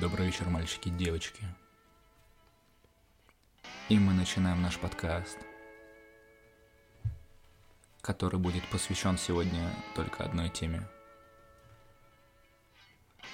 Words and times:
Добрый 0.00 0.26
вечер, 0.26 0.48
мальчики 0.48 0.86
и 0.86 0.92
девочки. 0.92 1.42
И 3.88 3.98
мы 3.98 4.12
начинаем 4.12 4.62
наш 4.62 4.78
подкаст, 4.78 5.36
который 8.02 8.38
будет 8.38 8.62
посвящен 8.68 9.18
сегодня 9.18 9.68
только 9.96 10.22
одной 10.22 10.48
теме. 10.48 10.86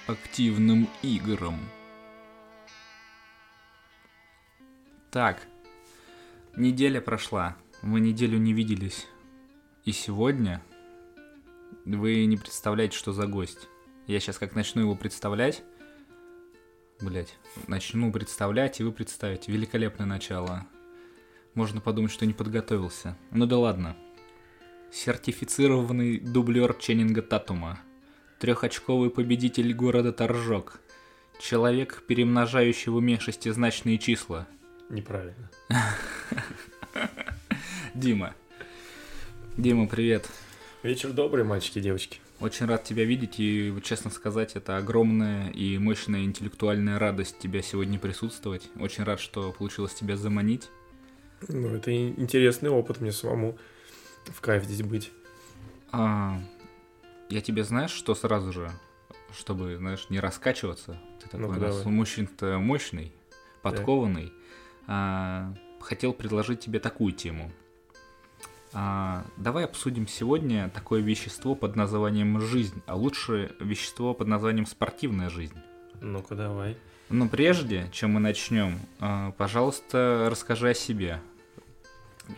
Активным 0.07 0.89
играм. 1.03 1.59
Так, 5.11 5.45
неделя 6.55 7.01
прошла, 7.01 7.55
мы 7.83 7.99
неделю 7.99 8.39
не 8.39 8.53
виделись. 8.53 9.05
И 9.85 9.91
сегодня 9.91 10.63
вы 11.85 12.25
не 12.25 12.37
представляете, 12.37 12.97
что 12.97 13.13
за 13.13 13.27
гость. 13.27 13.67
Я 14.07 14.19
сейчас 14.19 14.37
как 14.37 14.55
начну 14.55 14.81
его 14.81 14.95
представлять, 14.95 15.63
Блять, 17.01 17.35
начну 17.65 18.11
представлять, 18.11 18.79
и 18.79 18.83
вы 18.83 18.91
представите. 18.91 19.51
Великолепное 19.51 20.05
начало. 20.05 20.67
Можно 21.55 21.81
подумать, 21.81 22.11
что 22.11 22.27
не 22.27 22.33
подготовился. 22.33 23.17
Ну 23.31 23.47
да 23.47 23.57
ладно. 23.57 23.97
Сертифицированный 24.91 26.19
дублер 26.19 26.75
Ченнинга 26.75 27.23
Татума. 27.23 27.79
Трехочковый 28.39 29.09
победитель 29.09 29.73
города 29.73 30.13
Торжок. 30.13 30.79
Человек, 31.41 32.03
перемножающий 32.07 32.91
в 32.91 32.97
уме 32.97 33.19
шестизначные 33.19 33.97
числа. 33.97 34.47
Неправильно. 34.89 35.49
Дима. 37.95 38.35
Дима, 39.57 39.87
привет. 39.87 40.29
Вечер 40.83 41.13
добрый, 41.13 41.43
мальчики 41.43 41.79
и 41.79 41.81
девочки. 41.81 42.19
Очень 42.41 42.65
рад 42.65 42.83
тебя 42.83 43.05
видеть, 43.05 43.39
и, 43.39 43.71
честно 43.83 44.09
сказать, 44.09 44.55
это 44.55 44.77
огромная 44.77 45.51
и 45.51 45.77
мощная 45.77 46.23
интеллектуальная 46.23 46.97
радость 46.97 47.37
тебя 47.37 47.61
сегодня 47.61 47.99
присутствовать. 47.99 48.67
Очень 48.79 49.03
рад, 49.03 49.19
что 49.19 49.51
получилось 49.51 49.93
тебя 49.93 50.17
заманить. 50.17 50.69
Ну, 51.47 51.67
это 51.75 51.93
интересный 51.93 52.71
опыт 52.71 52.99
мне 52.99 53.11
самому 53.11 53.57
в 54.25 54.41
кайф 54.41 54.63
здесь 54.63 54.81
быть. 54.81 55.11
А, 55.91 56.41
я 57.29 57.41
тебе 57.41 57.63
знаешь, 57.63 57.91
что 57.91 58.15
сразу 58.15 58.51
же, 58.51 58.71
чтобы, 59.37 59.77
знаешь, 59.77 60.07
не 60.09 60.19
раскачиваться, 60.19 60.99
ты 61.21 61.29
такой 61.29 61.47
Ну-ка, 61.47 61.57
у 61.57 61.61
нас 61.61 61.85
мужчина-то 61.85 62.57
мощный, 62.57 63.13
подкованный, 63.61 64.33
а, 64.87 65.53
хотел 65.79 66.13
предложить 66.13 66.59
тебе 66.59 66.79
такую 66.79 67.13
тему. 67.13 67.51
А, 68.73 69.25
давай 69.37 69.65
обсудим 69.65 70.07
сегодня 70.07 70.69
такое 70.69 71.01
вещество 71.01 71.55
под 71.55 71.75
названием 71.75 72.39
жизнь, 72.39 72.81
а 72.85 72.95
лучше 72.95 73.51
вещество 73.59 74.13
под 74.13 74.27
названием 74.27 74.65
спортивная 74.65 75.29
жизнь. 75.29 75.57
Ну-ка, 75.99 76.35
давай. 76.35 76.77
Но 77.09 77.27
прежде, 77.27 77.89
чем 77.91 78.11
мы 78.11 78.19
начнем, 78.21 78.79
а, 78.99 79.31
пожалуйста, 79.31 80.27
расскажи 80.31 80.69
о 80.69 80.73
себе. 80.73 81.19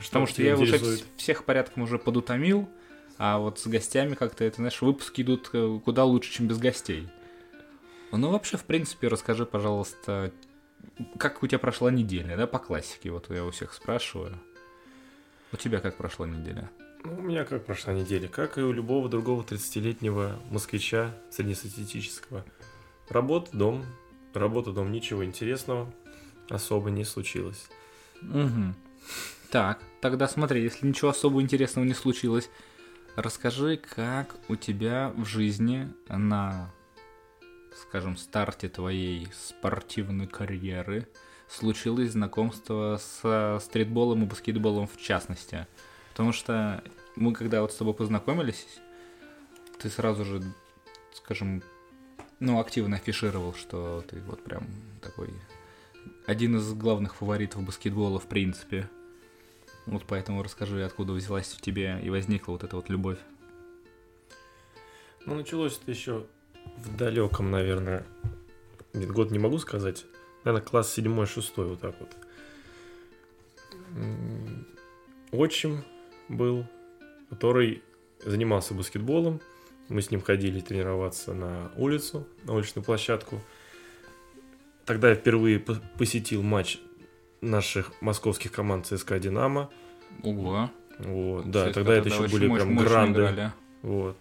Потому 0.03 0.25
что 0.25 0.41
я 0.41 0.57
уже 0.57 0.79
всех 1.17 1.43
порядком 1.43 1.83
уже 1.83 1.99
подутомил, 1.99 2.67
а 3.19 3.37
вот 3.37 3.59
с 3.59 3.67
гостями 3.67 4.15
как-то, 4.15 4.43
это, 4.43 4.57
знаешь, 4.57 4.81
выпуски 4.81 5.21
идут 5.21 5.51
э, 5.53 5.79
куда 5.85 6.03
лучше, 6.03 6.31
чем 6.31 6.47
без 6.47 6.57
гостей. 6.57 7.07
Ну, 8.11 8.31
вообще, 8.31 8.57
в 8.57 8.63
принципе, 8.63 9.07
расскажи, 9.07 9.45
пожалуйста, 9.45 10.31
как 11.19 11.43
у 11.43 11.47
тебя 11.47 11.59
прошла 11.59 11.91
неделя, 11.91 12.35
да, 12.35 12.47
по 12.47 12.57
классике, 12.57 13.11
вот 13.11 13.29
я 13.29 13.45
у 13.45 13.51
всех 13.51 13.73
спрашиваю. 13.73 14.39
У 15.53 15.57
тебя 15.57 15.79
как 15.79 15.97
прошла 15.97 16.25
неделя? 16.25 16.71
Ну, 17.03 17.15
у 17.19 17.21
меня 17.21 17.45
как 17.45 17.63
прошла 17.63 17.93
неделя? 17.93 18.27
Как 18.27 18.57
и 18.57 18.61
у 18.61 18.71
любого 18.71 19.07
другого 19.07 19.43
30-летнего 19.43 20.39
москвича 20.49 21.13
среднестатистического. 21.29 22.43
Работа, 23.07 23.55
дом. 23.55 23.85
Работа, 24.33 24.71
дом. 24.71 24.91
Ничего 24.91 25.23
интересного 25.23 25.93
особо 26.49 26.89
не 26.89 27.05
случилось. 27.05 27.69
Угу. 28.23 28.73
Так, 29.51 29.79
тогда 30.01 30.27
смотри, 30.27 30.63
если 30.63 30.87
ничего 30.87 31.11
особо 31.11 31.39
интересного 31.39 31.85
не 31.85 31.93
случилось, 31.93 32.49
расскажи, 33.15 33.77
как 33.77 34.35
у 34.47 34.55
тебя 34.55 35.13
в 35.15 35.25
жизни 35.25 35.93
на, 36.09 36.73
скажем, 37.75 38.17
старте 38.17 38.69
твоей 38.69 39.27
спортивной 39.31 40.25
карьеры 40.25 41.07
случилось 41.53 42.11
знакомство 42.11 42.99
с 42.99 43.59
стритболом 43.63 44.23
и 44.23 44.25
баскетболом 44.25 44.87
в 44.87 44.97
частности. 44.97 45.67
Потому 46.11 46.33
что 46.33 46.83
мы 47.15 47.33
когда 47.33 47.61
вот 47.61 47.71
с 47.71 47.75
тобой 47.75 47.93
познакомились, 47.93 48.65
ты 49.79 49.89
сразу 49.89 50.25
же, 50.25 50.41
скажем, 51.13 51.61
ну, 52.39 52.59
активно 52.59 52.97
афишировал, 52.97 53.53
что 53.53 54.03
ты 54.09 54.19
вот 54.21 54.43
прям 54.43 54.67
такой 55.01 55.29
один 56.25 56.57
из 56.57 56.73
главных 56.73 57.15
фаворитов 57.15 57.63
баскетбола 57.63 58.19
в 58.19 58.27
принципе. 58.27 58.89
Вот 59.85 60.03
поэтому 60.07 60.43
расскажи, 60.43 60.83
откуда 60.83 61.13
взялась 61.13 61.47
в 61.47 61.61
тебе 61.61 61.99
и 62.01 62.09
возникла 62.09 62.53
вот 62.53 62.63
эта 62.63 62.75
вот 62.75 62.89
любовь. 62.89 63.19
Ну, 65.25 65.35
началось 65.35 65.79
это 65.81 65.91
еще 65.91 66.25
в 66.77 66.95
далеком, 66.95 67.51
наверное, 67.51 68.05
нет, 68.93 69.11
год 69.11 69.31
не 69.31 69.39
могу 69.39 69.57
сказать, 69.57 70.05
наверное, 70.43 70.65
класс 70.65 70.97
7-6, 70.97 71.63
вот 71.69 71.79
так 71.79 71.95
вот. 71.99 72.09
Отчим 75.31 75.83
был, 76.29 76.65
который 77.29 77.81
занимался 78.25 78.73
баскетболом. 78.73 79.41
Мы 79.89 80.01
с 80.01 80.11
ним 80.11 80.21
ходили 80.21 80.59
тренироваться 80.61 81.33
на 81.33 81.71
улицу, 81.75 82.27
на 82.43 82.53
уличную 82.53 82.83
площадку. 82.85 83.41
Тогда 84.85 85.09
я 85.09 85.15
впервые 85.15 85.59
по- 85.59 85.81
посетил 85.97 86.41
матч 86.41 86.79
наших 87.41 87.91
московских 88.01 88.51
команд 88.51 88.85
ЦСКА 88.87 89.19
«Динамо». 89.19 89.69
Ого. 90.23 90.69
Вот, 90.99 91.49
да, 91.49 91.61
Кстати, 91.67 91.73
тогда 91.73 91.93
это 91.95 92.09
еще 92.09 92.27
были 92.27 92.47
мощь- 92.47 92.55
прям 92.61 92.77
гранды. 92.77 93.19
играли. 93.21 93.51
Вот. 93.81 94.15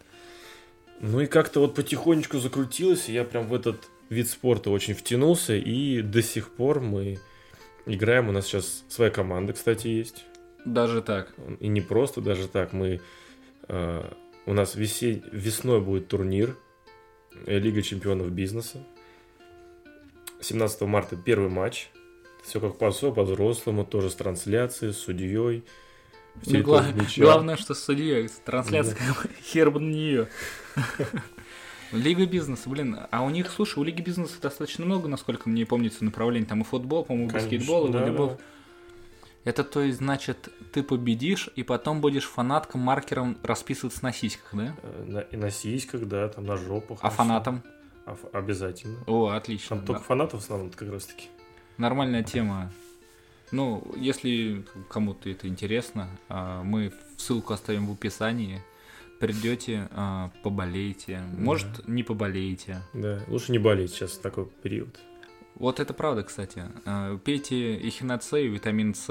Ну 1.01 1.21
и 1.21 1.27
как-то 1.27 1.61
вот 1.61 1.75
потихонечку 1.75 2.39
закрутилось, 2.39 3.09
и 3.09 3.13
я 3.13 3.25
прям 3.25 3.47
в 3.47 3.55
этот 3.55 3.89
вид 4.13 4.29
спорта 4.29 4.71
очень 4.71 4.95
втянулся, 4.95 5.55
и 5.55 6.03
до 6.03 6.23
сих 6.23 6.51
пор 6.51 6.81
мы 6.81 7.19
играем. 7.87 8.29
У 8.29 8.33
нас 8.33 8.47
сейчас 8.47 8.85
своя 8.89 9.11
команда, 9.11 9.53
кстати, 9.55 9.89
есть. 9.89 10.25
Даже 10.65 11.03
так. 11.03 11.33
И 11.61 11.69
не 11.69 11.81
просто 11.81 12.21
даже 12.21 12.47
так, 12.47 12.73
мы... 12.73 13.01
э, 13.69 14.13
у 14.47 14.53
нас 14.53 14.77
весе- 14.77 15.23
весной 15.33 15.81
будет 15.81 16.09
турнир 16.09 16.57
э, 17.47 17.59
Лига 17.59 17.83
чемпионов 17.83 18.31
бизнеса. 18.31 18.85
17 20.41 20.83
марта 20.83 21.17
первый 21.17 21.49
матч. 21.49 21.89
Все 22.45 22.61
как 22.61 22.77
по 22.77 22.91
по-взрослому, 22.91 23.85
тоже 23.85 24.11
с 24.11 24.15
трансляцией, 24.17 24.93
с 24.93 24.99
судьей. 24.99 25.65
Ну, 26.47 26.63
гла- 26.63 26.85
главное, 27.17 27.57
что 27.57 27.75
с 27.75 27.85
судьей, 27.85 28.29
трансляция, 28.45 28.97
хер 29.45 29.71
бы 29.71 29.81
на 29.81 29.91
нее. 29.91 30.29
Лига 31.93 32.27
бизнеса, 32.27 32.69
блин, 32.69 32.99
а 33.11 33.23
у 33.23 33.31
них, 33.31 33.51
слушай, 33.51 33.79
у 33.79 33.83
Лиги 33.85 34.01
бизнеса 34.01 34.35
достаточно 34.41 34.85
много, 34.85 35.09
насколько 35.09 35.49
мне 35.49 35.67
помнится, 35.67 36.05
направлений. 36.05 36.47
Там 36.47 36.63
и 36.63 36.65
футбол, 36.65 37.05
по-моему, 37.05 37.29
и 37.29 37.33
Конечно, 37.33 37.51
баскетбол, 37.51 37.89
и 37.89 37.93
да, 37.93 38.01
волейбол. 38.01 38.27
да. 38.29 38.39
Это 39.45 39.65
то 39.65 39.81
есть, 39.83 39.99
значит, 39.99 40.49
ты 40.73 40.83
победишь, 40.83 41.51
и 41.57 41.63
потом 41.65 42.01
будешь 42.01 42.25
фанатком 42.29 42.81
маркером 42.81 43.37
расписываться 43.43 44.03
на 44.05 44.13
сиськах, 44.13 44.49
да? 44.53 44.75
Э, 44.83 45.05
На, 45.07 45.19
и 45.21 45.37
на 45.37 45.51
сиськах, 45.51 46.07
да, 46.07 46.29
там 46.29 46.47
на 46.47 46.57
жопах. 46.57 46.99
А 47.03 47.11
фанатом? 47.11 47.63
А 48.07 48.17
обязательно. 48.33 48.99
О, 49.07 49.29
отлично. 49.29 49.77
Там 49.77 49.85
только 49.87 50.01
Да. 50.01 50.07
фанатов 50.07 50.41
в 50.41 50.45
основном 50.45 50.71
как 50.71 50.89
раз 50.91 51.07
таки. 51.07 51.29
Нормальная 51.77 52.23
тема. 52.23 52.73
Ну, 53.51 53.85
если 53.97 54.65
кому-то 54.89 55.29
это 55.29 55.47
интересно, 55.49 56.09
а, 56.29 56.63
мы 56.63 56.93
ссылку 57.17 57.53
оставим 57.53 57.87
в 57.87 57.93
описании. 57.93 58.63
Придете, 59.23 59.89
а, 59.93 60.33
поболеете. 60.43 61.23
Может, 61.39 61.87
не 61.87 62.03
поболеете. 62.03 62.83
Да, 62.93 63.21
лучше 63.29 63.53
не 63.53 63.59
болеть 63.59 63.93
сейчас 63.93 64.11
в 64.15 64.21
такой 64.21 64.47
период. 64.65 64.99
Вот 65.55 65.79
это 65.79 65.95
правда, 65.95 66.25
кстати. 66.25 66.65
А, 66.85 67.17
Пейте 67.19 67.77
эхиноцею, 67.77 68.53
витамин 68.53 68.97
С. 68.97 69.09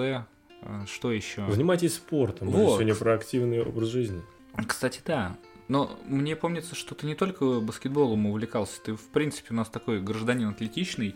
А, 0.64 0.86
Что 0.86 1.14
еще? 1.14 1.50
Занимайтесь 1.50 1.94
спортом. 1.96 2.50
Мы 2.50 2.58
Вот. 2.58 2.74
сегодня 2.74 2.94
про 2.94 3.14
активный 3.14 3.62
образ 3.62 3.88
жизни. 3.88 4.22
Кстати, 4.68 5.00
да. 5.06 5.38
Но 5.70 5.98
мне 6.06 6.36
помнится, 6.36 6.76
что 6.76 6.94
ты 6.94 7.08
не 7.08 7.16
только 7.16 7.62
баскетболом 7.62 8.26
увлекался, 8.26 8.82
ты, 8.84 8.96
в 8.96 9.08
принципе, 9.14 9.48
у 9.52 9.54
нас 9.54 9.70
такой 9.70 10.02
гражданин 10.02 10.50
атлетичный, 10.50 11.16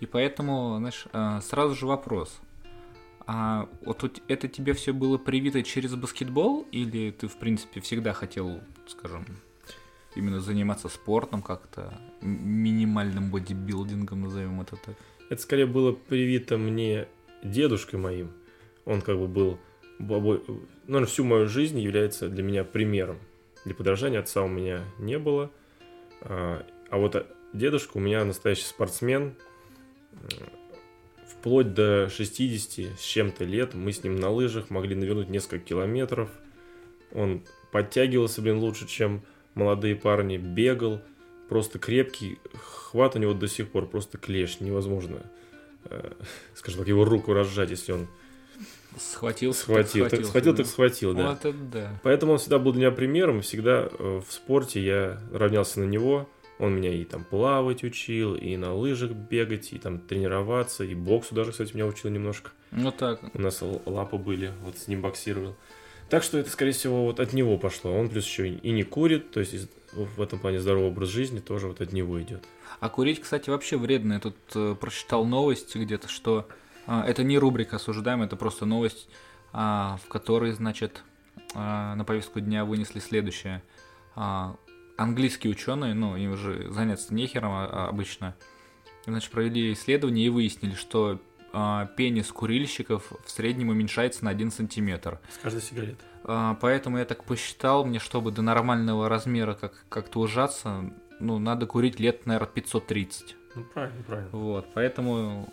и 0.00 0.04
поэтому, 0.04 0.76
знаешь, 0.76 1.06
сразу 1.42 1.74
же 1.74 1.86
вопрос. 1.86 2.38
А 3.26 3.68
вот 3.84 4.04
у 4.04 4.08
т- 4.08 4.22
это 4.28 4.46
тебе 4.48 4.72
все 4.72 4.92
было 4.92 5.18
привито 5.18 5.62
через 5.62 5.94
баскетбол, 5.94 6.66
или 6.70 7.10
ты, 7.10 7.26
в 7.26 7.36
принципе, 7.36 7.80
всегда 7.80 8.12
хотел, 8.12 8.60
скажем, 8.86 9.26
именно 10.14 10.40
заниматься 10.40 10.88
спортом 10.88 11.42
как-то, 11.42 11.98
минимальным 12.20 13.30
бодибилдингом, 13.30 14.22
назовем 14.22 14.60
это 14.60 14.76
так? 14.76 14.96
Это 15.28 15.42
скорее 15.42 15.66
было 15.66 15.92
привито 15.92 16.56
мне 16.56 17.08
дедушкой 17.42 17.98
моим. 17.98 18.30
Он 18.84 19.02
как 19.02 19.18
бы 19.18 19.26
был, 19.26 19.58
наверное, 19.98 21.06
всю 21.06 21.24
мою 21.24 21.48
жизнь 21.48 21.80
является 21.80 22.28
для 22.28 22.44
меня 22.44 22.62
примером. 22.62 23.18
Для 23.64 23.74
подражания 23.74 24.20
отца 24.20 24.42
у 24.42 24.48
меня 24.48 24.84
не 24.98 25.18
было. 25.18 25.50
А 26.20 26.64
а 26.88 26.98
вот 26.98 27.16
а, 27.16 27.26
дедушка 27.52 27.96
у 27.96 28.00
меня 28.00 28.24
настоящий 28.24 28.64
спортсмен. 28.66 29.34
Вплоть 31.46 31.74
до 31.74 32.08
60 32.10 32.98
с 32.98 33.04
чем-то 33.04 33.44
лет 33.44 33.72
мы 33.72 33.92
с 33.92 34.02
ним 34.02 34.16
на 34.16 34.30
лыжах 34.30 34.68
могли 34.68 34.96
навернуть 34.96 35.28
несколько 35.28 35.60
километров. 35.60 36.28
Он 37.12 37.44
подтягивался, 37.70 38.42
блин, 38.42 38.58
лучше, 38.58 38.88
чем 38.88 39.22
молодые 39.54 39.94
парни, 39.94 40.38
бегал, 40.38 41.00
просто 41.48 41.78
крепкий, 41.78 42.40
хват 42.60 43.14
у 43.14 43.20
него 43.20 43.32
до 43.32 43.46
сих 43.46 43.70
пор 43.70 43.86
просто 43.86 44.18
клеш, 44.18 44.58
невозможно, 44.58 45.22
э, 45.84 46.14
скажем 46.56 46.80
так, 46.80 46.88
его 46.88 47.04
руку 47.04 47.32
разжать, 47.32 47.70
если 47.70 47.92
он 47.92 48.08
Схватил, 48.98 49.54
схватил, 49.54 50.08
так 50.08 50.24
схватил, 50.24 50.56
так 50.56 50.66
схватил, 50.66 51.14
да. 51.14 51.30
Вот 51.30 51.44
это 51.44 51.52
да. 51.52 52.00
Поэтому 52.02 52.32
он 52.32 52.38
всегда 52.38 52.58
был 52.58 52.72
для 52.72 52.86
меня 52.86 52.90
примером, 52.90 53.42
всегда 53.42 53.88
э, 53.88 54.20
в 54.26 54.32
спорте 54.32 54.84
я 54.84 55.20
равнялся 55.32 55.78
на 55.78 55.84
него, 55.84 56.28
он 56.58 56.76
меня 56.76 56.92
и 56.92 57.04
там 57.04 57.24
плавать 57.24 57.84
учил, 57.84 58.34
и 58.34 58.56
на 58.56 58.74
лыжах 58.74 59.10
бегать, 59.12 59.72
и 59.72 59.78
там 59.78 59.98
тренироваться, 59.98 60.84
и 60.84 60.94
боксу 60.94 61.34
даже, 61.34 61.52
кстати, 61.52 61.74
меня 61.74 61.86
учил 61.86 62.10
немножко. 62.10 62.50
Ну 62.70 62.90
так. 62.90 63.20
У 63.34 63.40
нас 63.40 63.62
лапы 63.84 64.16
были, 64.16 64.52
вот 64.62 64.78
с 64.78 64.88
ним 64.88 65.02
боксировал. 65.02 65.56
Так 66.08 66.22
что 66.22 66.38
это, 66.38 66.50
скорее 66.50 66.72
всего, 66.72 67.04
вот 67.04 67.20
от 67.20 67.32
него 67.32 67.58
пошло. 67.58 67.92
Он 67.92 68.08
плюс 68.08 68.24
еще 68.24 68.48
и 68.48 68.70
не 68.70 68.84
курит, 68.84 69.32
то 69.32 69.40
есть 69.40 69.68
в 69.92 70.20
этом 70.22 70.38
плане 70.38 70.60
здоровый 70.60 70.88
образ 70.88 71.08
жизни 71.08 71.40
тоже 71.40 71.66
вот 71.66 71.80
от 71.80 71.92
него 71.92 72.20
идет. 72.22 72.44
А 72.80 72.88
курить, 72.88 73.20
кстати, 73.20 73.50
вообще 73.50 73.76
вредно. 73.76 74.14
Я 74.14 74.20
тут 74.20 74.36
э, 74.54 74.76
прочитал 74.78 75.24
новость 75.24 75.74
где-то, 75.74 76.08
что 76.08 76.46
а, 76.86 77.04
это 77.04 77.24
не 77.24 77.38
рубрика 77.38 77.76
«Осуждаем», 77.76 78.22
это 78.22 78.36
просто 78.36 78.66
новость, 78.66 79.08
а, 79.52 79.98
в 80.04 80.08
которой, 80.08 80.52
значит, 80.52 81.02
а, 81.54 81.94
на 81.94 82.04
повестку 82.04 82.40
дня 82.40 82.64
вынесли 82.64 83.00
следующее. 83.00 83.62
А, 84.14 84.56
английские 84.96 85.50
ученые, 85.52 85.94
ну, 85.94 86.16
им 86.16 86.32
уже 86.32 86.70
заняться 86.72 87.12
нехером 87.14 87.52
а, 87.52 87.66
а, 87.66 87.88
обычно, 87.88 88.34
значит, 89.06 89.30
провели 89.30 89.72
исследование 89.72 90.26
и 90.26 90.30
выяснили, 90.30 90.74
что 90.74 91.20
а, 91.52 91.86
пенис 91.96 92.30
курильщиков 92.32 93.12
в 93.24 93.30
среднем 93.30 93.68
уменьшается 93.70 94.24
на 94.24 94.30
1 94.30 94.50
сантиметр. 94.50 95.20
С 95.30 95.38
каждой 95.38 95.62
сигареты. 95.62 95.96
А, 96.24 96.54
Поэтому 96.60 96.98
я 96.98 97.04
так 97.04 97.24
посчитал, 97.24 97.84
мне 97.84 97.98
чтобы 97.98 98.30
до 98.32 98.42
нормального 98.42 99.08
размера 99.08 99.54
как- 99.54 99.84
как-то 99.88 100.20
ужаться, 100.20 100.90
ну, 101.20 101.38
надо 101.38 101.66
курить 101.66 101.98
лет, 102.00 102.26
наверное, 102.26 102.48
530. 102.48 103.36
Ну, 103.54 103.64
правильно, 103.64 104.02
правильно. 104.02 104.30
Вот, 104.32 104.66
поэтому... 104.74 105.52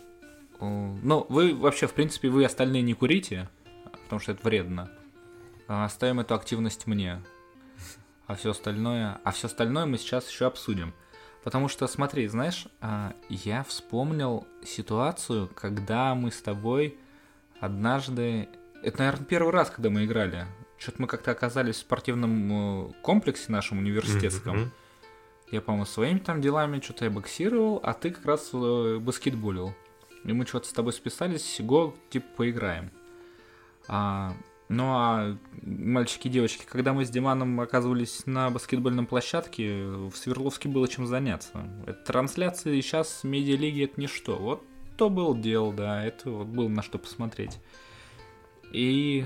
э, 0.60 0.64
Ну, 1.02 1.26
вы 1.28 1.54
вообще, 1.54 1.86
в 1.86 1.94
принципе, 1.94 2.28
вы 2.28 2.44
остальные 2.44 2.82
не 2.82 2.92
курите, 2.94 3.48
потому 4.04 4.20
что 4.20 4.32
это 4.32 4.42
вредно. 4.44 4.90
Оставим 5.66 6.20
эту 6.20 6.34
активность 6.34 6.86
мне. 6.86 7.22
А 8.26 8.34
все 8.34 8.50
остальное... 8.50 9.20
А 9.24 9.30
все 9.32 9.46
остальное 9.46 9.86
мы 9.86 9.98
сейчас 9.98 10.28
еще 10.28 10.46
обсудим. 10.46 10.94
Потому 11.42 11.68
что, 11.68 11.86
смотри, 11.86 12.26
знаешь, 12.26 12.66
а, 12.80 13.14
я 13.28 13.64
вспомнил 13.64 14.46
ситуацию, 14.64 15.50
когда 15.54 16.14
мы 16.14 16.30
с 16.30 16.40
тобой 16.40 16.96
однажды... 17.60 18.48
Это, 18.82 18.98
наверное, 18.98 19.26
первый 19.26 19.52
раз, 19.52 19.70
когда 19.70 19.90
мы 19.90 20.04
играли. 20.04 20.46
Что-то 20.78 21.02
мы 21.02 21.08
как-то 21.08 21.30
оказались 21.30 21.76
в 21.76 21.80
спортивном 21.80 22.88
э, 22.88 22.92
комплексе 23.02 23.52
нашем 23.52 23.78
университетском. 23.78 24.58
Мгм. 24.58 24.72
Я, 25.50 25.60
по-моему, 25.60 25.86
своими 25.86 26.18
там 26.18 26.40
делами 26.40 26.80
что-то 26.80 27.04
я 27.04 27.10
боксировал, 27.10 27.80
а 27.82 27.92
ты 27.92 28.10
как 28.10 28.24
раз 28.26 28.50
э, 28.52 28.98
баскетболил. 28.98 29.74
И 30.24 30.32
мы 30.32 30.46
что-то 30.46 30.68
с 30.68 30.72
тобой 30.72 30.92
списались, 30.92 31.60
го, 31.60 31.94
типа, 32.10 32.26
поиграем. 32.36 32.90
А, 33.86 34.34
ну 34.68 34.84
а 34.86 35.36
мальчики 35.62 36.28
и 36.28 36.30
девочки, 36.30 36.64
когда 36.66 36.92
мы 36.92 37.04
с 37.04 37.10
Диманом 37.10 37.60
оказывались 37.60 38.26
на 38.26 38.50
баскетбольном 38.50 39.06
площадке, 39.06 39.84
в 39.84 40.14
Свердловске 40.14 40.68
было 40.68 40.88
чем 40.88 41.06
заняться. 41.06 41.68
Это 41.86 42.04
трансляции 42.04 42.80
сейчас 42.80 43.24
медиалиги 43.24 43.84
это 43.84 44.00
ничто. 44.00 44.36
Вот 44.36 44.64
то 44.96 45.10
был 45.10 45.36
дел, 45.36 45.72
да, 45.72 46.04
это 46.04 46.30
вот 46.30 46.46
было 46.46 46.68
на 46.68 46.82
что 46.82 46.98
посмотреть. 46.98 47.58
И 48.72 49.24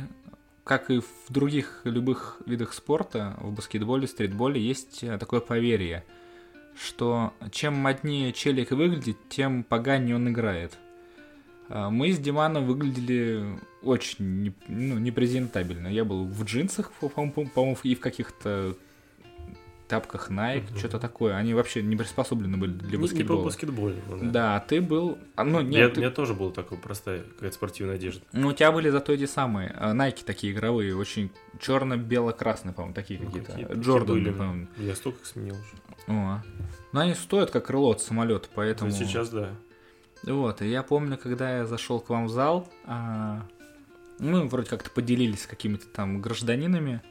как 0.64 0.90
и 0.90 1.00
в 1.00 1.31
других 1.31 1.81
любых 1.85 2.40
видах 2.44 2.75
спорта, 2.75 3.37
в 3.40 3.52
баскетболе, 3.52 4.06
стритболе 4.06 4.61
есть 4.61 5.00
такое 5.19 5.40
поверье, 5.40 6.05
что 6.79 7.32
чем 7.52 7.75
моднее 7.75 8.32
челик 8.32 8.73
выглядит, 8.73 9.17
тем 9.29 9.62
поганее 9.62 10.17
он 10.17 10.29
играет. 10.29 10.79
А 11.70 11.90
Мы 11.90 12.12
с 12.12 12.18
Диманом 12.18 12.66
выглядели 12.66 13.58
очень 13.82 14.42
не- 14.42 14.52
ну, 14.68 14.98
непрезентабельно. 14.98 15.88
Я 15.88 16.04
был 16.04 16.24
в 16.24 16.44
джинсах, 16.44 16.90
по- 16.92 17.08
по- 17.08 17.28
по- 17.30 17.44
по-моему, 17.44 17.76
и 17.82 17.94
в 17.94 18.00
каких-то 18.00 18.74
тапках 19.86 20.30
Nike, 20.30 20.70
Мгм. 20.70 20.78
что-то 20.78 20.98
такое. 20.98 21.34
Они 21.36 21.54
вообще 21.54 21.82
не 21.82 21.96
приспособлены 21.96 22.58
были 22.58 22.72
для 22.72 22.88
Не- 22.90 22.96
Не, 22.96 23.02
баскетбола. 23.02 23.38
по 23.38 23.44
баскетболу. 23.46 23.94
Да, 24.20 24.56
а 24.56 24.60
ты 24.60 24.82
был... 24.82 25.16
а, 25.34 25.44
Ну, 25.44 25.60
Я- 25.60 25.64
нет, 25.66 25.92
У 25.92 25.94
ты- 25.94 26.00
меня 26.02 26.10
тоже 26.10 26.34
была 26.34 26.50
такая 26.52 26.78
простая 26.78 27.22
какая-то 27.22 27.54
спортивная 27.54 27.94
одежда. 27.94 28.20
ну, 28.32 28.48
у 28.48 28.52
тебя 28.52 28.70
были 28.70 28.90
зато 28.90 29.14
эти 29.14 29.24
самые 29.24 29.74
э, 29.78 29.92
Nike 29.94 30.24
такие 30.26 30.52
игровые, 30.52 30.94
очень 30.94 31.30
черно-бело-красные, 31.58 32.74
по-моему, 32.74 32.94
такие 32.94 33.18
Ну, 33.18 33.26
какие-то. 33.26 33.52
какие- 33.52 33.66
были. 33.66 34.30
по-моему. 34.30 34.66
Я 34.76 34.94
столько 34.94 35.20
их 35.20 35.26
сменил 35.26 35.54
уже. 35.54 36.14
О. 36.18 36.42
Но 36.92 37.00
они 37.00 37.14
стоят 37.14 37.50
как 37.50 37.66
крыло 37.66 37.90
от 37.92 38.02
самолета, 38.02 38.48
поэтому... 38.54 38.90
Ну, 38.90 38.96
Сейчас, 38.96 39.30
да. 39.30 39.50
Вот, 40.24 40.62
и 40.62 40.68
я 40.68 40.82
помню, 40.82 41.16
когда 41.16 41.58
я 41.58 41.66
зашел 41.66 42.00
к 42.00 42.08
вам 42.08 42.26
в 42.26 42.30
зал, 42.30 42.68
а, 42.84 43.42
мы 44.18 44.46
вроде 44.46 44.68
как-то 44.68 44.90
поделились 44.90 45.42
с 45.42 45.46
какими-то 45.46 45.86
там 45.86 46.20
гражданинами, 46.20 47.02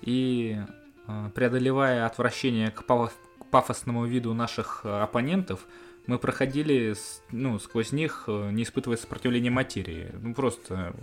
и 0.00 0.58
а, 1.06 1.30
преодолевая 1.30 2.06
отвращение 2.06 2.70
к 2.70 2.82
к 2.82 3.46
пафосному 3.50 4.06
виду 4.06 4.32
наших 4.34 4.82
а, 4.84 5.02
оппонентов, 5.02 5.66
мы 6.06 6.18
проходили 6.18 6.94
ну, 7.30 7.58
сквозь 7.58 7.92
них, 7.92 8.24
э, 8.26 8.50
не 8.50 8.64
испытывая 8.64 8.96
сопротивления 8.96 9.50
материи. 9.50 10.10
Ну, 10.20 10.34
просто... 10.34 10.94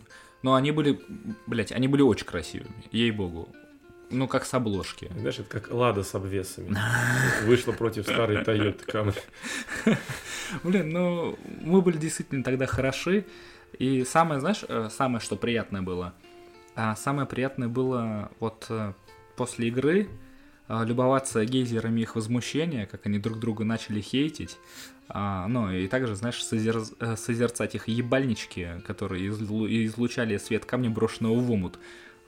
Ну, 0.41 0.53
они 0.53 0.71
были, 0.71 0.99
блядь, 1.47 1.71
они 1.71 1.87
были 1.87 2.01
очень 2.01 2.25
красивыми, 2.25 2.83
ей-богу. 2.91 3.49
Ну, 4.11 4.27
как 4.27 4.45
с 4.45 4.53
обложки. 4.53 5.11
Знаешь, 5.19 5.39
это 5.39 5.49
как 5.49 5.71
Лада 5.71 6.03
с 6.03 6.15
обвесами. 6.15 6.75
Вышла 7.45 7.71
против 7.73 8.05
старой 8.05 8.43
Toyota 8.43 8.85
Camry. 9.85 9.97
Блин, 10.63 10.89
ну, 10.89 11.37
мы 11.61 11.81
были 11.81 11.97
действительно 11.97 12.43
тогда 12.43 12.65
хороши. 12.65 13.25
И 13.77 14.03
самое, 14.03 14.39
знаешь, 14.39 14.63
э, 14.67 14.89
самое, 14.91 15.19
что 15.19 15.35
приятное 15.35 15.81
было, 15.83 16.13
а 16.75 16.95
самое 16.95 17.27
приятное 17.27 17.67
было 17.67 18.31
вот 18.39 18.65
э, 18.69 18.93
после 19.35 19.67
игры 19.67 20.09
э, 20.67 20.85
любоваться 20.85 21.45
гейзерами 21.45 22.01
их 22.01 22.15
возмущения, 22.15 22.87
как 22.87 23.05
они 23.05 23.19
друг 23.19 23.37
друга 23.39 23.63
начали 23.63 24.01
хейтить. 24.01 24.57
А, 25.07 25.47
ну, 25.47 25.71
и 25.71 25.87
также, 25.87 26.15
знаешь, 26.15 26.41
созер- 26.43 26.95
э, 26.99 27.15
созерцать 27.15 27.75
их 27.75 27.87
ебальнички, 27.87 28.81
которые 28.87 29.27
излу- 29.29 29.67
излучали 29.85 30.37
свет 30.37 30.65
камня, 30.65 30.89
брошенного 30.89 31.35
в 31.39 31.51
омут. 31.51 31.77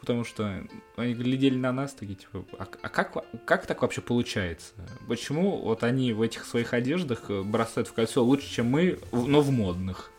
Потому 0.01 0.23
что 0.23 0.63
они 0.95 1.13
глядели 1.13 1.55
на 1.55 1.71
нас, 1.71 1.93
такие, 1.93 2.15
типа, 2.15 2.43
а, 2.57 2.67
а 2.81 2.89
как, 2.89 3.23
как 3.45 3.67
так 3.67 3.83
вообще 3.83 4.01
получается? 4.01 4.73
Почему 5.07 5.57
вот 5.57 5.83
они 5.83 6.11
в 6.11 6.23
этих 6.23 6.43
своих 6.43 6.73
одеждах 6.73 7.29
э, 7.29 7.43
бросают 7.43 7.87
в 7.87 7.93
кольцо 7.93 8.23
лучше, 8.23 8.49
чем 8.49 8.65
мы, 8.65 8.99
но 9.11 9.41
в 9.41 9.51
модных? 9.51 10.11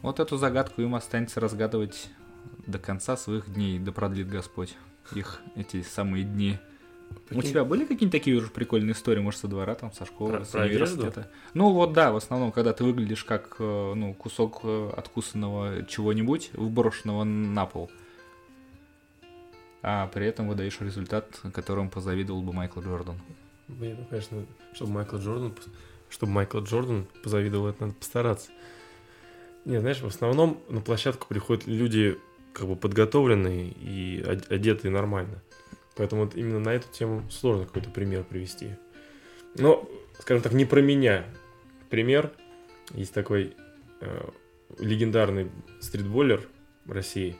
Вот 0.00 0.18
эту 0.18 0.38
загадку 0.38 0.80
им 0.80 0.94
останется 0.94 1.40
разгадывать 1.40 2.08
до 2.66 2.78
конца 2.78 3.18
своих 3.18 3.52
дней, 3.52 3.78
да 3.78 3.92
продлит 3.92 4.28
Господь 4.28 4.74
их 5.14 5.40
эти 5.54 5.82
самые 5.82 6.24
дни. 6.24 6.58
У 7.10 7.14
Прикинь, 7.28 7.50
тебя 7.50 7.64
были 7.64 7.82
какие-нибудь 7.82 8.12
такие 8.12 8.36
уже 8.36 8.48
прикольные 8.48 8.92
истории, 8.92 9.20
может, 9.20 9.40
со 9.40 9.48
двора, 9.48 9.74
там, 9.74 9.92
со 9.92 10.06
школы, 10.06 10.32
Про- 10.32 10.44
с 10.44 10.48
про 10.48 10.64
университета? 10.64 11.30
Ну 11.54 11.70
вот 11.72 11.92
да, 11.92 12.12
в 12.12 12.16
основном, 12.16 12.50
когда 12.50 12.72
ты 12.72 12.82
выглядишь 12.82 13.24
как 13.24 13.56
э, 13.58 13.92
ну, 13.94 14.14
кусок 14.14 14.60
э, 14.62 14.90
откусанного 14.96 15.84
чего-нибудь, 15.84 16.50
вброшенного 16.54 17.24
на 17.24 17.66
пол. 17.66 17.90
А 19.88 20.08
при 20.08 20.26
этом 20.26 20.48
выдаешь 20.48 20.80
результат, 20.80 21.30
которому 21.54 21.90
позавидовал 21.90 22.42
бы 22.42 22.52
Майкл 22.52 22.80
Джордан. 22.80 23.20
Блин, 23.68 23.98
ну, 24.00 24.04
конечно, 24.06 24.44
чтобы 24.74 24.90
Майкл 24.90 25.16
Джордан, 25.18 25.54
чтобы 26.10 26.32
Майкл 26.32 26.58
Джордан 26.58 27.06
позавидовал, 27.22 27.68
это 27.68 27.82
надо 27.86 27.94
постараться. 27.94 28.50
Не, 29.64 29.78
знаешь, 29.78 30.00
в 30.00 30.06
основном 30.08 30.60
на 30.68 30.80
площадку 30.80 31.28
приходят 31.28 31.68
люди 31.68 32.18
как 32.52 32.66
бы 32.66 32.74
подготовленные 32.74 33.68
и 33.68 34.24
од- 34.26 34.50
одетые 34.50 34.90
нормально. 34.90 35.40
Поэтому 35.94 36.24
вот 36.24 36.34
именно 36.34 36.58
на 36.58 36.70
эту 36.70 36.88
тему 36.90 37.22
сложно 37.30 37.64
какой-то 37.64 37.90
пример 37.90 38.24
привести. 38.24 38.70
Но, 39.54 39.88
скажем 40.18 40.42
так, 40.42 40.52
не 40.52 40.64
про 40.64 40.82
меня. 40.82 41.26
Пример. 41.90 42.32
Есть 42.90 43.14
такой 43.14 43.54
э, 44.00 44.30
легендарный 44.80 45.48
стритболлер 45.80 46.48
России. 46.86 47.36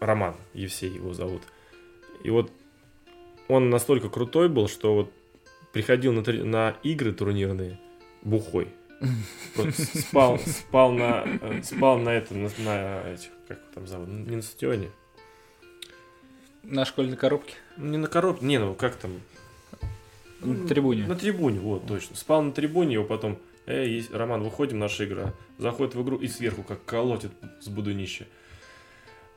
Роман 0.00 0.36
Евсей 0.54 0.90
его 0.90 1.12
зовут. 1.12 1.42
И 2.22 2.30
вот 2.30 2.50
он 3.48 3.70
настолько 3.70 4.08
крутой 4.08 4.48
был, 4.48 4.68
что 4.68 4.94
вот 4.94 5.12
приходил 5.72 6.12
на, 6.12 6.22
на 6.44 6.76
игры 6.82 7.12
турнирные 7.12 7.78
бухой. 8.22 8.68
Просто 9.54 9.98
спал, 9.98 10.38
спал 10.38 10.92
на, 10.92 11.24
спал 11.62 11.98
на 11.98 12.10
это, 12.10 12.34
на, 12.34 12.50
на 12.58 13.12
этих, 13.12 13.30
как 13.46 13.60
там 13.74 13.86
зовут, 13.86 14.08
не 14.08 14.36
на 14.36 14.42
стадионе, 14.42 14.90
На 16.64 16.84
школьной 16.84 17.16
коробке? 17.16 17.54
Не 17.76 17.96
на 17.96 18.08
коробке, 18.08 18.44
не, 18.44 18.58
ну 18.58 18.74
как 18.74 18.96
там, 18.96 19.20
На 20.40 20.66
трибуне. 20.66 21.06
На 21.06 21.14
трибуне, 21.14 21.60
вот, 21.60 21.86
точно. 21.86 22.16
Спал 22.16 22.42
на 22.42 22.52
трибуне, 22.52 22.94
его 22.94 23.04
потом, 23.04 23.38
эй, 23.66 24.04
Роман, 24.12 24.42
выходим, 24.42 24.80
наша 24.80 25.04
игра. 25.04 25.32
Заходит 25.58 25.94
в 25.94 26.02
игру 26.02 26.16
и 26.16 26.26
сверху 26.26 26.64
как 26.64 26.84
колотит 26.84 27.30
с 27.60 27.68
будунища. 27.68 28.26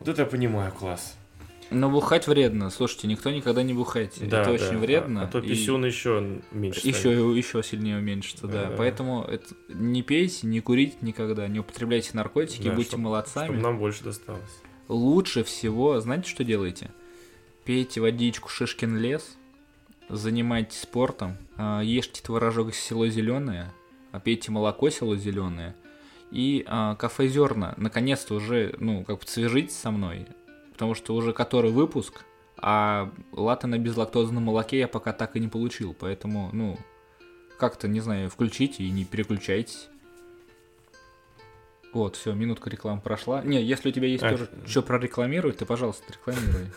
Вот 0.02 0.08
это 0.08 0.24
я 0.24 0.26
понимаю, 0.26 0.72
класс. 0.72 1.16
Но 1.70 1.92
бухать 1.92 2.26
вредно. 2.26 2.72
Слушайте, 2.72 3.08
никто 3.08 3.30
никогда 3.30 3.62
не 3.62 3.76
бухайте. 3.76 4.26
Да, 4.26 4.42
это 4.42 4.50
да. 4.50 4.56
очень 4.56 4.80
вредно. 4.80 5.22
А, 5.22 5.24
а 5.26 5.28
то 5.28 5.38
и 5.38 5.48
писюн 5.48 5.86
еще 5.86 6.42
меньше 6.52 6.80
станет. 6.80 6.98
еще, 6.98 7.38
еще 7.38 7.62
сильнее 7.64 7.98
уменьшится, 8.00 8.48
да. 8.48 8.64
Да, 8.64 8.70
да. 8.72 8.76
Поэтому 8.78 9.22
это, 9.22 9.46
не 9.70 10.02
пейте, 10.02 10.48
не 10.48 10.60
курите 10.60 10.96
никогда, 11.02 11.48
не 11.48 11.60
употребляйте 11.60 12.10
наркотики, 12.14 12.64
Да, 12.68 12.74
будьте 12.74 12.90
чтоб- 12.90 13.02
молодцами. 13.02 13.46
Чтобы 13.46 13.62
нам 13.62 13.78
больше 13.78 14.04
досталось. 14.04 14.42
Лучше 14.88 15.44
всего, 15.44 16.00
знаете, 16.00 16.28
что 16.28 16.44
делаете? 16.44 16.90
Пейте 17.64 18.02
водичку 18.02 18.50
Шишкин 18.50 18.98
лес, 18.98 19.38
занимайтесь 20.10 20.82
спортом, 20.82 21.38
а, 21.58 21.82
ешьте 21.82 22.24
творожок 22.24 22.74
село 22.74 23.08
зеленое, 23.08 23.72
а, 24.12 24.20
пейте 24.20 24.52
молоко 24.52 24.90
село 24.90 25.16
зеленое 25.16 25.76
и 26.32 26.64
а, 26.68 26.96
кафе 26.96 27.28
зерна. 27.28 27.74
Наконец-то 27.78 28.36
уже, 28.36 28.76
ну, 28.80 29.04
как 29.04 29.20
бы 29.20 29.28
свяжитесь 29.28 29.78
со 29.78 29.92
мной, 29.92 30.28
потому 30.72 30.96
что 30.96 31.14
уже 31.14 31.34
который 31.34 31.72
выпуск, 31.72 32.24
а 32.58 33.12
латте 33.32 33.68
на 33.68 33.78
безлактозном 33.78 34.44
молоке 34.44 34.80
я 34.80 34.88
пока 34.88 35.14
так 35.14 35.36
и 35.36 35.40
не 35.40 35.48
получил, 35.48 35.94
поэтому, 35.94 36.50
ну, 36.54 36.78
как-то, 37.58 37.88
не 37.88 38.00
знаю, 38.00 38.30
включите 38.30 38.84
и 38.84 38.90
не 38.90 39.06
переключайтесь. 39.06 39.90
Вот, 41.94 42.16
все, 42.16 42.34
минутка 42.34 42.70
рекламы 42.70 43.02
прошла. 43.02 43.44
Не, 43.44 43.62
если 43.62 43.90
у 43.90 43.92
тебя 43.92 44.08
есть 44.08 44.24
А, 44.24 44.30
тоже 44.30 44.50
что 44.66 44.82
прорекламировать, 44.82 45.58
ты, 45.58 45.66
пожалуйста, 45.66 46.14
рекламируй. 46.14 46.72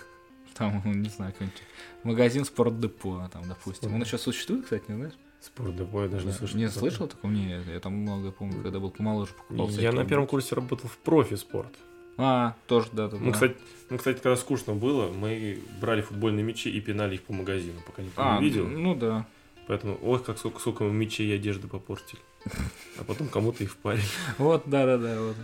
Там, 0.55 0.83
не 0.85 1.09
знаю, 1.09 1.33
какой-нибудь 1.33 1.63
магазин 2.03 2.45
спортдепо, 2.45 3.29
там, 3.33 3.49
допустим. 3.49 3.95
Он 3.95 4.03
еще 4.03 4.19
существует, 4.19 4.65
кстати, 4.65 4.85
не 4.89 4.97
знаешь? 4.97 5.15
Спорт 5.45 5.77
депо 5.77 6.03
я 6.03 6.09
даже 6.09 6.25
не 6.25 6.33
Да. 6.33 6.39
слышал. 6.39 6.57
Не 6.59 6.69
слышал 6.71 7.07
такого? 7.07 7.31
Не, 7.31 7.63
я 7.73 7.81
там 7.81 7.93
много, 7.95 8.33
помню, 8.33 8.63
когда 8.63 8.81
был 8.81 8.91
помоложе, 8.91 9.33
покупал. 9.35 9.69
Я 9.69 9.93
на 9.93 10.05
первом 10.07 10.27
курсе 10.27 10.55
работал 10.55 10.89
в 10.89 10.97
профи 10.99 11.37
спорт. 11.37 11.73
А, 12.17 12.55
тоже, 12.69 12.89
да, 12.93 13.09
да, 13.09 13.17
Мы, 13.17 13.27
да. 13.27 13.33
кстати, 13.33 13.57
мы, 13.91 13.99
кстати, 13.99 14.19
когда 14.21 14.37
скучно 14.37 14.73
было, 14.75 15.11
мы 15.13 15.59
брали 15.81 16.01
футбольные 16.01 16.45
мячи 16.45 16.71
и 16.71 16.81
пинали 16.81 17.17
их 17.17 17.23
по 17.25 17.33
магазину, 17.33 17.81
пока 17.85 18.03
никто 18.03 18.23
А, 18.23 18.39
не 18.39 18.45
видел. 18.45 18.67
ну 18.69 18.95
да. 18.95 19.27
Поэтому, 19.67 19.99
ой, 20.01 20.23
как 20.23 20.39
сколько, 20.39 20.61
сколько 20.61 20.85
мячей 20.85 21.29
и 21.29 21.33
одежды 21.35 21.67
попортили. 21.69 22.21
А 22.99 23.05
потом 23.05 23.29
кому-то 23.29 23.65
их 23.65 23.73
впарили. 23.73 24.05
Вот, 24.39 24.63
да, 24.67 24.87
да, 24.87 24.97
да. 24.99 25.21
Вот, 25.21 25.37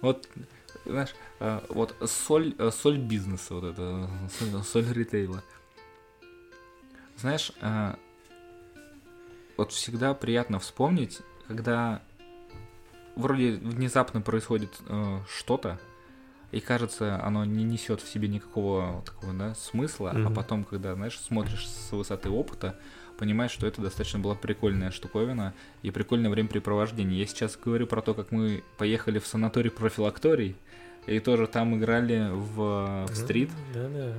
вот 0.00 0.28
знаешь, 0.86 1.14
а, 1.40 1.62
вот 1.68 1.94
соль, 2.06 2.54
а, 2.58 2.70
соль 2.70 2.98
бизнеса, 2.98 3.54
вот 3.54 3.64
это, 3.64 4.08
соль, 4.38 4.62
соль 4.64 4.92
ритейла. 4.92 5.42
Знаешь, 7.18 7.52
вот 9.56 9.72
всегда 9.72 10.14
приятно 10.14 10.58
вспомнить, 10.58 11.20
когда 11.46 12.02
вроде 13.16 13.52
внезапно 13.52 14.20
происходит 14.20 14.70
э, 14.88 15.20
что-то, 15.28 15.78
и 16.50 16.60
кажется, 16.60 17.20
оно 17.24 17.44
не 17.44 17.64
несет 17.64 18.00
в 18.00 18.08
себе 18.08 18.28
никакого 18.28 19.02
такого 19.04 19.32
да, 19.32 19.54
смысла, 19.54 20.10
а 20.10 20.18
Мгм. 20.18 20.34
потом, 20.34 20.64
когда, 20.64 20.94
знаешь, 20.94 21.18
смотришь 21.18 21.66
с 21.68 21.90
высоты 21.92 22.30
опыта, 22.30 22.78
понимаешь, 23.18 23.50
что 23.50 23.66
это 23.66 23.82
достаточно 23.82 24.20
была 24.20 24.34
прикольная 24.34 24.90
штуковина 24.90 25.52
и 25.82 25.90
прикольное 25.90 26.30
времяпрепровождение. 26.30 27.18
Я 27.18 27.26
сейчас 27.26 27.56
говорю 27.56 27.86
про 27.86 28.02
то, 28.02 28.14
как 28.14 28.30
мы 28.30 28.62
поехали 28.78 29.18
в 29.18 29.26
санаторий 29.26 29.70
профилакторий, 29.70 30.56
и 31.06 31.18
тоже 31.18 31.46
там 31.46 31.76
играли 31.76 32.28
в, 32.30 33.06
в 33.06 33.14
стрит. 33.14 33.50
Да-да. 33.74 34.14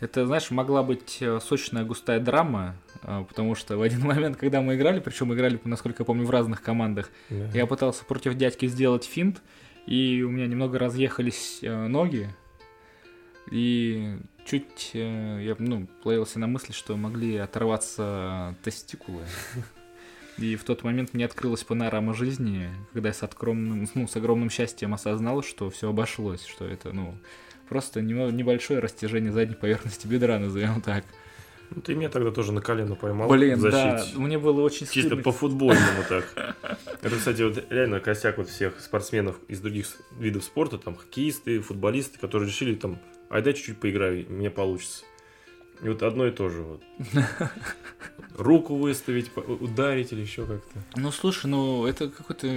Это, 0.00 0.26
знаешь, 0.26 0.50
могла 0.50 0.82
быть 0.82 1.18
э, 1.20 1.40
сочная 1.40 1.84
густая 1.84 2.20
драма, 2.20 2.76
э, 3.02 3.24
потому 3.28 3.54
что 3.54 3.76
в 3.76 3.82
один 3.82 4.00
момент, 4.06 4.36
когда 4.36 4.60
мы 4.60 4.76
играли, 4.76 5.00
причем 5.00 5.28
мы 5.28 5.34
играли, 5.34 5.60
насколько 5.64 6.02
я 6.02 6.04
помню, 6.04 6.24
в 6.24 6.30
разных 6.30 6.62
командах, 6.62 7.10
Да. 7.30 7.50
я 7.52 7.66
пытался 7.66 8.04
против 8.04 8.34
дядьки 8.34 8.66
сделать 8.66 9.04
финт, 9.04 9.42
и 9.86 10.22
у 10.22 10.30
меня 10.30 10.46
немного 10.46 10.78
разъехались 10.78 11.58
э, 11.62 11.86
ноги, 11.88 12.28
и 13.50 14.18
чуть 14.44 14.90
я 14.92 15.56
ну, 15.58 15.88
ловился 16.04 16.38
на 16.38 16.46
мысли, 16.46 16.72
что 16.72 16.96
могли 16.96 17.36
оторваться 17.36 18.54
тестикулы. 18.62 19.22
И 20.38 20.54
в 20.54 20.62
тот 20.62 20.84
момент 20.84 21.14
мне 21.14 21.24
открылась 21.24 21.64
панорама 21.64 22.14
жизни, 22.14 22.70
когда 22.92 23.08
я 23.08 23.12
с, 23.12 23.24
откромным, 23.24 23.88
ну, 23.94 24.06
с 24.06 24.14
огромным 24.14 24.50
счастьем 24.50 24.94
осознал, 24.94 25.42
что 25.42 25.68
все 25.68 25.90
обошлось, 25.90 26.44
что 26.46 26.64
это, 26.64 26.92
ну, 26.92 27.14
просто 27.68 28.00
небольшое 28.00 28.80
растяжение 28.80 29.32
задней 29.32 29.54
поверхности 29.54 30.06
бедра, 30.06 30.38
назовем 30.38 30.80
так. 30.80 31.04
Ну, 31.70 31.82
ты 31.82 31.94
меня 31.94 32.08
тогда 32.08 32.30
тоже 32.30 32.52
на 32.52 32.62
колено 32.62 32.94
поймал 32.94 33.28
Блин, 33.28 33.60
да, 33.60 34.02
мне 34.14 34.38
было 34.38 34.62
очень 34.62 34.86
Чисто 34.86 35.00
стыдно. 35.00 35.22
по 35.22 35.32
футбольному 35.32 36.02
так. 36.08 36.56
Это, 37.02 37.16
кстати, 37.16 37.42
вот 37.42 37.62
реально 37.70 38.00
косяк 38.00 38.38
вот 38.38 38.48
всех 38.48 38.80
спортсменов 38.80 39.36
из 39.48 39.60
других 39.60 39.86
видов 40.18 40.44
спорта, 40.44 40.78
там, 40.78 40.96
хоккеисты, 40.96 41.60
футболисты, 41.60 42.18
которые 42.18 42.48
решили 42.48 42.74
там, 42.74 42.98
ай, 43.30 43.42
дай 43.42 43.52
чуть-чуть 43.52 43.78
поиграю, 43.78 44.24
мне 44.30 44.50
получится. 44.50 45.04
И 45.82 45.88
вот 45.88 46.02
одно 46.02 46.26
и 46.26 46.30
то 46.30 46.48
же 46.48 46.62
вот. 46.62 46.82
Руку 48.36 48.76
выставить, 48.76 49.30
ударить 49.36 50.12
или 50.12 50.22
еще 50.22 50.46
как-то. 50.46 50.78
Ну, 50.96 51.12
слушай, 51.12 51.46
ну, 51.46 51.86
это 51.86 52.08
какой-то 52.08 52.48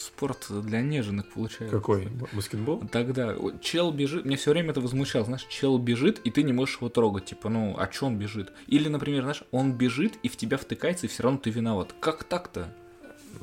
спорт 0.00 0.46
для 0.48 0.80
неженок 0.80 1.32
получается. 1.32 1.76
Какой? 1.76 2.08
Баскетбол? 2.32 2.88
Тогда 2.90 3.34
чел 3.60 3.90
бежит, 3.92 4.24
мне 4.24 4.36
все 4.36 4.50
время 4.50 4.70
это 4.70 4.80
возмущало, 4.80 5.24
знаешь, 5.24 5.46
чел 5.48 5.78
бежит, 5.78 6.20
и 6.24 6.30
ты 6.30 6.42
не 6.42 6.52
можешь 6.52 6.76
его 6.76 6.88
трогать, 6.88 7.26
типа, 7.26 7.48
ну, 7.48 7.76
а 7.78 7.86
чё 7.86 8.06
он 8.06 8.18
бежит? 8.18 8.52
Или, 8.66 8.88
например, 8.88 9.22
знаешь, 9.22 9.42
он 9.50 9.72
бежит, 9.72 10.18
и 10.22 10.28
в 10.28 10.36
тебя 10.36 10.56
втыкается, 10.56 11.06
и 11.06 11.08
все 11.08 11.22
равно 11.22 11.38
ты 11.38 11.50
виноват. 11.50 11.94
Как 12.00 12.24
так-то? 12.24 12.74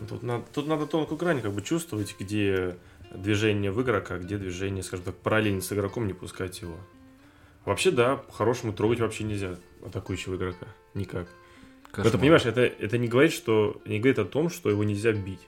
Тут 0.10 0.24
надо, 0.24 0.44
тут 0.54 0.68
надо 0.68 0.88
тонкую 0.88 1.18
грань 1.18 1.42
как 1.42 1.54
бы 1.54 1.62
чувствовать, 1.62 2.16
где 2.20 2.78
движение 3.14 3.72
в 3.72 3.82
игрока, 3.82 4.18
где 4.18 4.38
движение, 4.38 4.84
скажем 4.84 5.06
так, 5.06 5.16
параллельно 5.16 5.62
с 5.62 5.72
игроком, 5.72 6.08
не 6.08 6.14
пускать 6.14 6.62
его. 6.62 6.78
Вообще, 7.64 7.92
да, 7.92 8.18
по-хорошему 8.18 8.74
трогать 8.74 9.00
вообще 9.00 9.24
нельзя 9.24 9.56
атакующего 9.84 10.36
игрока. 10.36 10.68
Никак. 10.94 11.28
Но 11.98 12.10
ты 12.10 12.18
понимаешь, 12.18 12.46
это, 12.46 12.62
это 12.62 12.98
не 12.98 13.08
говорит, 13.08 13.32
что 13.32 13.82
не 13.86 14.00
говорит 14.00 14.20
о 14.20 14.26
том, 14.26 14.50
что 14.50 14.70
его 14.70 14.84
нельзя 14.84 15.14
бить. 15.14 15.40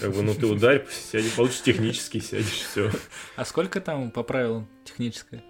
Как 0.00 0.12
бы, 0.14 0.22
ну 0.22 0.34
ты 0.34 0.46
ударь, 0.46 0.86
сядешь, 0.90 1.34
получишь 1.34 1.62
технический, 1.62 2.20
сядешь, 2.20 2.66
все. 2.70 2.90
А 3.36 3.44
сколько 3.44 3.80
там 3.80 4.10
по 4.10 4.22
правилам 4.22 4.68
техническое? 4.84 5.42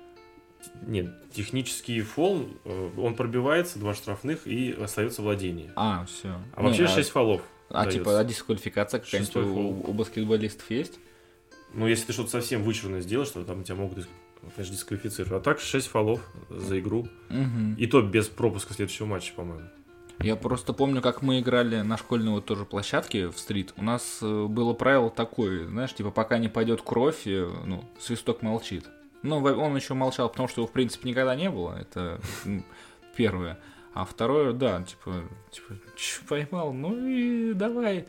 Нет, 0.83 1.31
технический 1.31 2.01
фол, 2.01 2.49
э, 2.65 2.91
он 2.97 3.15
пробивается, 3.15 3.79
два 3.79 3.95
штрафных 3.95 4.47
и 4.47 4.73
остается 4.73 5.23
владение. 5.23 5.73
А, 5.77 6.05
все. 6.07 6.41
А 6.55 6.63
вообще 6.63 6.87
6 6.87 7.11
фолов. 7.11 7.43
А, 7.71 7.85
дается. 7.85 7.99
типа, 7.99 8.19
а 8.19 8.25
дисквалификация 8.25 9.01
какая-нибудь 9.01 9.37
у, 9.37 9.93
баскетболистов 9.93 10.71
есть? 10.71 10.99
Ну, 11.73 11.87
если 11.87 12.07
ты 12.07 12.13
что-то 12.13 12.31
совсем 12.31 12.63
вычурно 12.63 13.01
сделаешь, 13.01 13.31
то 13.31 13.45
там 13.45 13.65
тебя 13.65 13.77
могут, 13.77 14.07
конечно, 14.55 14.75
дисквалифицировать. 14.75 15.33
А 15.33 15.41
так 15.41 15.61
6 15.61 15.87
фолов 15.87 16.21
за 16.49 16.79
игру. 16.79 17.09
Угу. 17.31 17.77
И 17.79 17.87
то 17.87 18.01
без 18.03 18.29
пропуска 18.29 18.75
следующего 18.75 19.07
матча, 19.07 19.33
по-моему. 19.35 19.69
Я 20.21 20.37
просто 20.37 20.73
помню, 20.73 21.03
как 21.03 21.23
мы 21.23 21.41
играли 21.41 21.81
на 21.81 21.97
школьной 21.97 22.33
вот 22.33 22.45
тоже 22.45 22.65
площадке 22.65 23.29
в 23.29 23.39
стрит. 23.39 23.75
У 23.77 23.83
нас 23.83 24.19
э, 24.23 24.47
было 24.47 24.73
правило 24.73 25.11
такое, 25.11 25.67
знаешь, 25.67 25.95
типа 25.95 26.11
пока 26.11 26.39
не 26.39 26.49
пойдет 26.49 26.83
кровь, 26.83 27.27
э, 27.27 27.51
ну, 27.67 27.85
свисток 27.99 28.43
молчит. 28.43 28.87
Ну, 29.23 29.43
он 29.43 29.75
еще 29.77 29.95
молчал, 29.95 30.29
потому 30.29 30.49
что 30.49 30.61
его, 30.61 30.69
в 30.69 30.73
принципе, 30.73 31.09
никогда 31.09 31.35
не 31.35 31.51
было. 31.51 31.79
Это 31.79 32.21
первое. 33.17 33.59
А 33.93 34.05
второе, 34.05 34.53
да, 34.53 34.83
типа, 34.83 35.25
типа, 35.51 35.75
поймал, 36.29 36.73
ну 36.73 37.07
и 37.07 37.53
давай. 37.53 38.07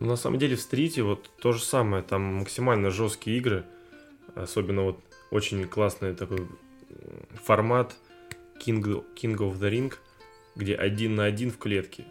На 0.00 0.16
самом 0.16 0.38
деле 0.38 0.56
в 0.56 0.60
стрите 0.60 1.02
вот 1.02 1.30
то 1.40 1.52
же 1.52 1.62
самое, 1.62 2.02
там 2.02 2.22
максимально 2.22 2.90
жесткие 2.90 3.38
игры, 3.38 3.64
особенно 4.34 4.82
вот 4.82 5.00
очень 5.30 5.66
классный 5.66 6.14
такой 6.14 6.48
формат 7.34 7.94
King, 8.64 9.04
King 9.14 9.36
of 9.36 9.58
the 9.58 9.70
Ring, 9.70 9.94
где 10.56 10.74
один 10.74 11.14
на 11.14 11.24
один 11.24 11.50
в 11.50 11.58
клетке, 11.58 12.04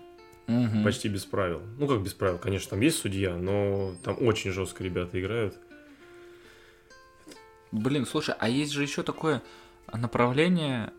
Мгм. 0.47 0.83
почти 0.83 1.07
без 1.07 1.25
правил. 1.25 1.61
Ну 1.77 1.87
как 1.87 2.01
без 2.01 2.13
правил, 2.13 2.37
конечно, 2.37 2.71
там 2.71 2.81
есть 2.81 2.97
судья, 2.99 3.35
но 3.35 3.93
там 4.03 4.17
очень 4.19 4.51
жестко 4.51 4.83
ребята 4.83 5.19
играют. 5.19 5.55
Блин, 7.71 8.05
слушай, 8.05 8.35
а 8.37 8.49
есть 8.49 8.71
же 8.73 8.81
еще 8.83 9.01
такое 9.03 9.41
направление, 9.93 10.91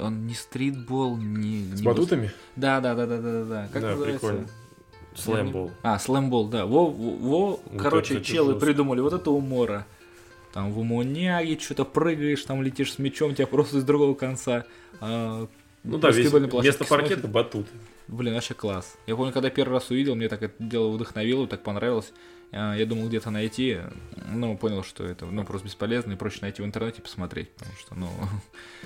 он 0.00 0.26
не 0.26 0.34
стритбол, 0.34 1.16
не... 1.16 1.64
С 1.76 1.80
не 1.80 1.86
батутами? 1.86 2.32
Да, 2.56 2.80
да, 2.80 2.94
да, 2.94 3.06
да, 3.06 3.18
да, 3.18 3.32
да, 3.32 3.44
да. 3.44 3.68
Как 3.72 3.82
да, 3.82 3.90
называется? 3.90 4.20
прикольно. 4.20 4.48
Слэмбол. 5.14 5.70
А, 5.82 5.98
слэмбол, 5.98 6.48
да. 6.48 6.64
Во, 6.66 6.90
во, 6.90 7.10
во, 7.16 7.46
Вот 7.50 7.62
короче, 7.80 8.22
челы 8.22 8.52
жестко. 8.54 8.66
придумали 8.66 9.00
вот 9.00 9.12
это 9.12 9.30
умора. 9.30 9.86
Там 10.54 10.72
в 10.72 10.78
умоняге 10.78 11.58
что-то 11.58 11.84
прыгаешь, 11.84 12.42
там 12.44 12.62
летишь 12.62 12.94
с 12.94 12.98
мячом, 12.98 13.34
тебя 13.34 13.46
просто 13.46 13.80
с 13.80 13.84
другого 13.84 14.14
конца 14.14 14.64
а, 15.00 15.46
Ну 15.84 15.98
да, 15.98 16.10
весь, 16.10 16.30
вместо 16.30 16.84
паркета 16.84 17.14
смотрит. 17.22 17.30
батут. 17.30 17.66
Блин, 18.08 18.34
вообще 18.34 18.54
класс. 18.54 18.96
Я 19.06 19.16
помню, 19.16 19.32
когда 19.32 19.50
первый 19.50 19.74
раз 19.74 19.90
увидел, 19.90 20.14
мне 20.14 20.28
так 20.28 20.42
это 20.42 20.54
дело 20.58 20.90
вдохновило, 20.90 21.46
так 21.46 21.62
понравилось. 21.62 22.12
А, 22.52 22.74
Я 22.76 22.84
думал 22.86 23.08
где-то 23.08 23.30
найти, 23.30 23.78
но 24.30 24.54
понял, 24.56 24.84
что 24.84 25.04
это 25.04 25.24
ну, 25.26 25.44
просто 25.44 25.66
бесполезно, 25.68 26.12
и 26.12 26.16
проще 26.16 26.38
найти 26.42 26.60
в 26.62 26.66
интернете 26.66 27.00
посмотреть, 27.00 27.50
потому 27.52 27.72
что, 27.78 27.94
ну, 27.94 28.08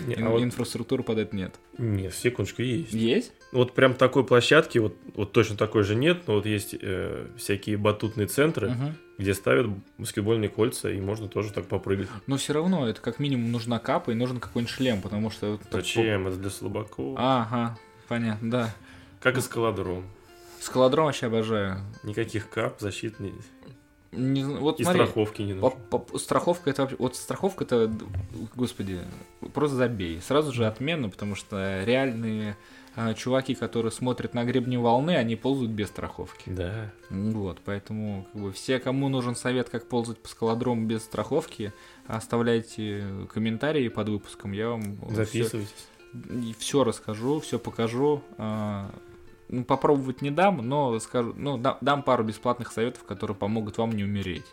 Не, 0.07 0.15
ин- 0.15 0.27
а 0.27 0.31
вот- 0.31 0.43
инфраструктуры 0.43 1.03
под 1.03 1.19
это 1.19 1.35
нет. 1.35 1.55
Нет, 1.77 2.15
секундочку, 2.15 2.63
есть. 2.63 2.93
Есть? 2.93 3.33
Вот 3.57 3.73
прям 3.73 3.95
такой 3.95 4.23
площадки, 4.25 4.79
вот, 4.79 4.95
вот 5.15 5.33
точно 5.33 5.57
такой 5.57 5.83
же 5.83 5.95
нет, 5.95 6.29
но 6.29 6.35
вот 6.35 6.45
есть 6.47 6.75
э, 6.79 7.27
всякие 7.39 7.79
батутные 7.79 8.27
центры, 8.27 8.69
Мгм. 8.71 8.95
где 9.19 9.33
ставят 9.33 9.69
баскетбольные 9.97 10.51
кольца, 10.51 10.91
и 10.91 11.01
можно 11.01 11.27
тоже 11.27 11.53
так 11.53 11.67
попрыгать. 11.67 12.09
Но 12.27 12.37
все 12.37 12.53
равно 12.53 12.87
это 12.87 13.01
как 13.01 13.19
минимум 13.19 13.51
нужна 13.51 13.79
капа 13.79 14.11
и 14.11 14.15
нужен 14.15 14.41
какой-нибудь 14.41 14.75
шлем, 14.75 15.01
потому 15.01 15.31
что... 15.31 15.53
вот 15.53 15.63
так 15.63 15.73
Зачем? 15.73 16.27
Это 16.29 16.37
для 16.37 16.51
слабаков. 16.51 17.17
по- 17.17 17.21
Ага, 17.23 17.79
понятно, 18.09 18.51
да. 18.51 18.75
Как 19.21 19.39
эскаладром. 19.39 20.05
Скалодром 20.61 21.07
вообще 21.07 21.27
обожаю. 21.27 21.79
Никаких 22.03 22.51
кап, 22.51 22.79
защит 22.81 23.19
не- 23.21 23.33
Не 24.13 24.45
вот 24.45 24.81
и 24.81 24.85
смотри, 24.85 25.03
страховки 25.05 25.43
не 25.43 25.55
по- 25.55 25.71
нужно. 25.71 25.99
по- 25.99 26.19
страховка 26.19 26.69
это 26.71 26.83
вообще... 26.83 26.97
Вот 26.99 27.17
страховка 27.17 27.65
это, 27.65 27.91
господи, 28.55 29.01
просто 29.55 29.77
забей. 29.77 30.21
Сразу 30.21 30.53
же 30.53 30.67
отмена, 30.67 31.09
потому 31.09 31.35
что 31.37 31.83
реальные 31.85 32.57
чуваки, 33.17 33.55
которые 33.55 33.93
смотрят 33.93 34.33
на 34.35 34.45
гребни 34.45 34.77
волны, 34.77 35.17
они 35.17 35.37
ползают 35.37 35.73
без 35.73 35.89
страховки. 35.89 36.49
Да. 36.51 36.91
Вот, 37.11 37.61
поэтому 37.65 38.27
как 38.33 38.43
бы 38.43 38.53
все, 38.53 38.79
кому 38.81 39.09
нужен 39.09 39.37
совет, 39.37 39.69
как 39.69 39.87
ползать 39.87 40.19
по 40.19 40.29
скалодрому 40.29 40.87
без 40.87 41.03
страховки, 41.05 41.73
оставляйте 42.07 43.05
комментарии 43.33 43.89
под 43.89 44.09
выпуском, 44.09 44.53
я 44.53 44.71
вам 44.71 44.99
Записывайтесь. 45.11 45.75
все 46.59 46.85
расскажу, 46.85 47.41
все 47.41 47.59
покажу. 47.59 48.23
А, 48.39 48.91
ну, 49.49 49.65
попробовать 49.65 50.23
не 50.23 50.31
дам, 50.31 50.67
но 50.67 50.99
скажу, 50.99 51.35
ну, 51.37 51.59
да- 51.59 51.79
дам 51.83 52.03
пару 52.03 52.25
бесплатных 52.25 52.73
советов, 52.73 53.05
которые 53.05 53.37
помогут 53.37 53.77
вам 53.79 53.93
не 53.93 54.05
умереть. 54.05 54.47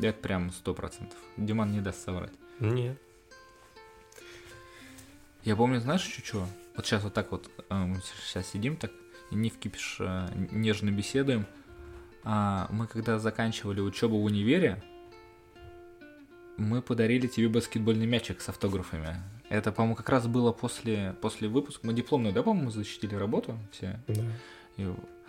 Это 0.00 0.18
прям 0.18 0.50
сто 0.52 0.74
процентов. 0.74 1.18
Диман 1.36 1.72
не 1.72 1.80
даст 1.80 2.04
соврать. 2.04 2.32
Нет. 2.60 2.96
Я 5.44 5.56
помню, 5.56 5.80
знаешь, 5.80 6.02
что? 6.24 6.46
Вот 6.78 6.86
сейчас 6.86 7.02
вот 7.02 7.12
так 7.12 7.32
вот, 7.32 7.50
сейчас 8.22 8.46
сидим 8.46 8.76
так, 8.76 8.92
не 9.32 9.50
в 9.50 9.58
кипиш, 9.58 9.96
а, 10.00 10.30
нежно 10.52 10.92
беседуем. 10.92 11.44
А 12.22 12.68
мы 12.70 12.86
когда 12.86 13.18
заканчивали 13.18 13.80
учебу 13.80 14.20
в 14.20 14.22
универе, 14.22 14.80
мы 16.56 16.80
подарили 16.80 17.26
тебе 17.26 17.48
баскетбольный 17.48 18.06
мячик 18.06 18.40
с 18.40 18.48
автографами. 18.48 19.16
Это, 19.48 19.72
по-моему, 19.72 19.96
как 19.96 20.08
раз 20.08 20.28
было 20.28 20.52
после, 20.52 21.16
после 21.20 21.48
выпуска. 21.48 21.84
Мы 21.84 21.94
дипломную, 21.94 22.32
да, 22.32 22.44
по-моему, 22.44 22.70
защитили 22.70 23.16
работу 23.16 23.58
все? 23.72 24.00
Да. 24.06 24.22
И 24.76 24.86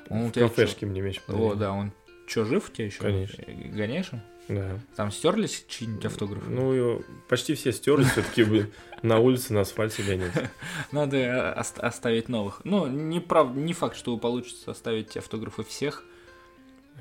он 0.07 0.29
В 0.29 0.33
кафешке 0.33 0.85
мне 0.85 1.01
мяч 1.01 1.15
чё- 1.15 1.21
подарили. 1.25 1.49
О, 1.49 1.55
да, 1.55 1.71
он 1.71 1.93
что, 2.27 2.45
жив 2.45 2.69
у 2.69 2.71
тебя 2.71 2.85
еще? 2.85 2.99
Конечно. 2.99 3.43
Гоняешь 3.47 4.13
им? 4.13 4.21
Да. 4.49 4.79
Там 4.95 5.11
стерлись 5.11 5.63
чьи-нибудь 5.67 6.05
автографы? 6.05 6.49
Ну, 6.49 7.03
почти 7.27 7.53
все 7.53 7.71
стерли, 7.71 8.03
все-таки 8.03 8.65
на 9.03 9.19
улице, 9.19 9.53
на 9.53 9.61
асфальте 9.61 10.01
гонять. 10.03 10.33
Надо 10.91 11.17
э, 11.17 11.53
ост- 11.53 11.79
оставить 11.79 12.29
новых. 12.29 12.61
Ну, 12.63 12.87
не, 12.87 13.19
прав... 13.19 13.55
не 13.55 13.73
факт, 13.73 13.95
что 13.95 14.17
получится 14.17 14.71
оставить 14.71 15.15
автографы 15.15 15.63
всех, 15.63 16.03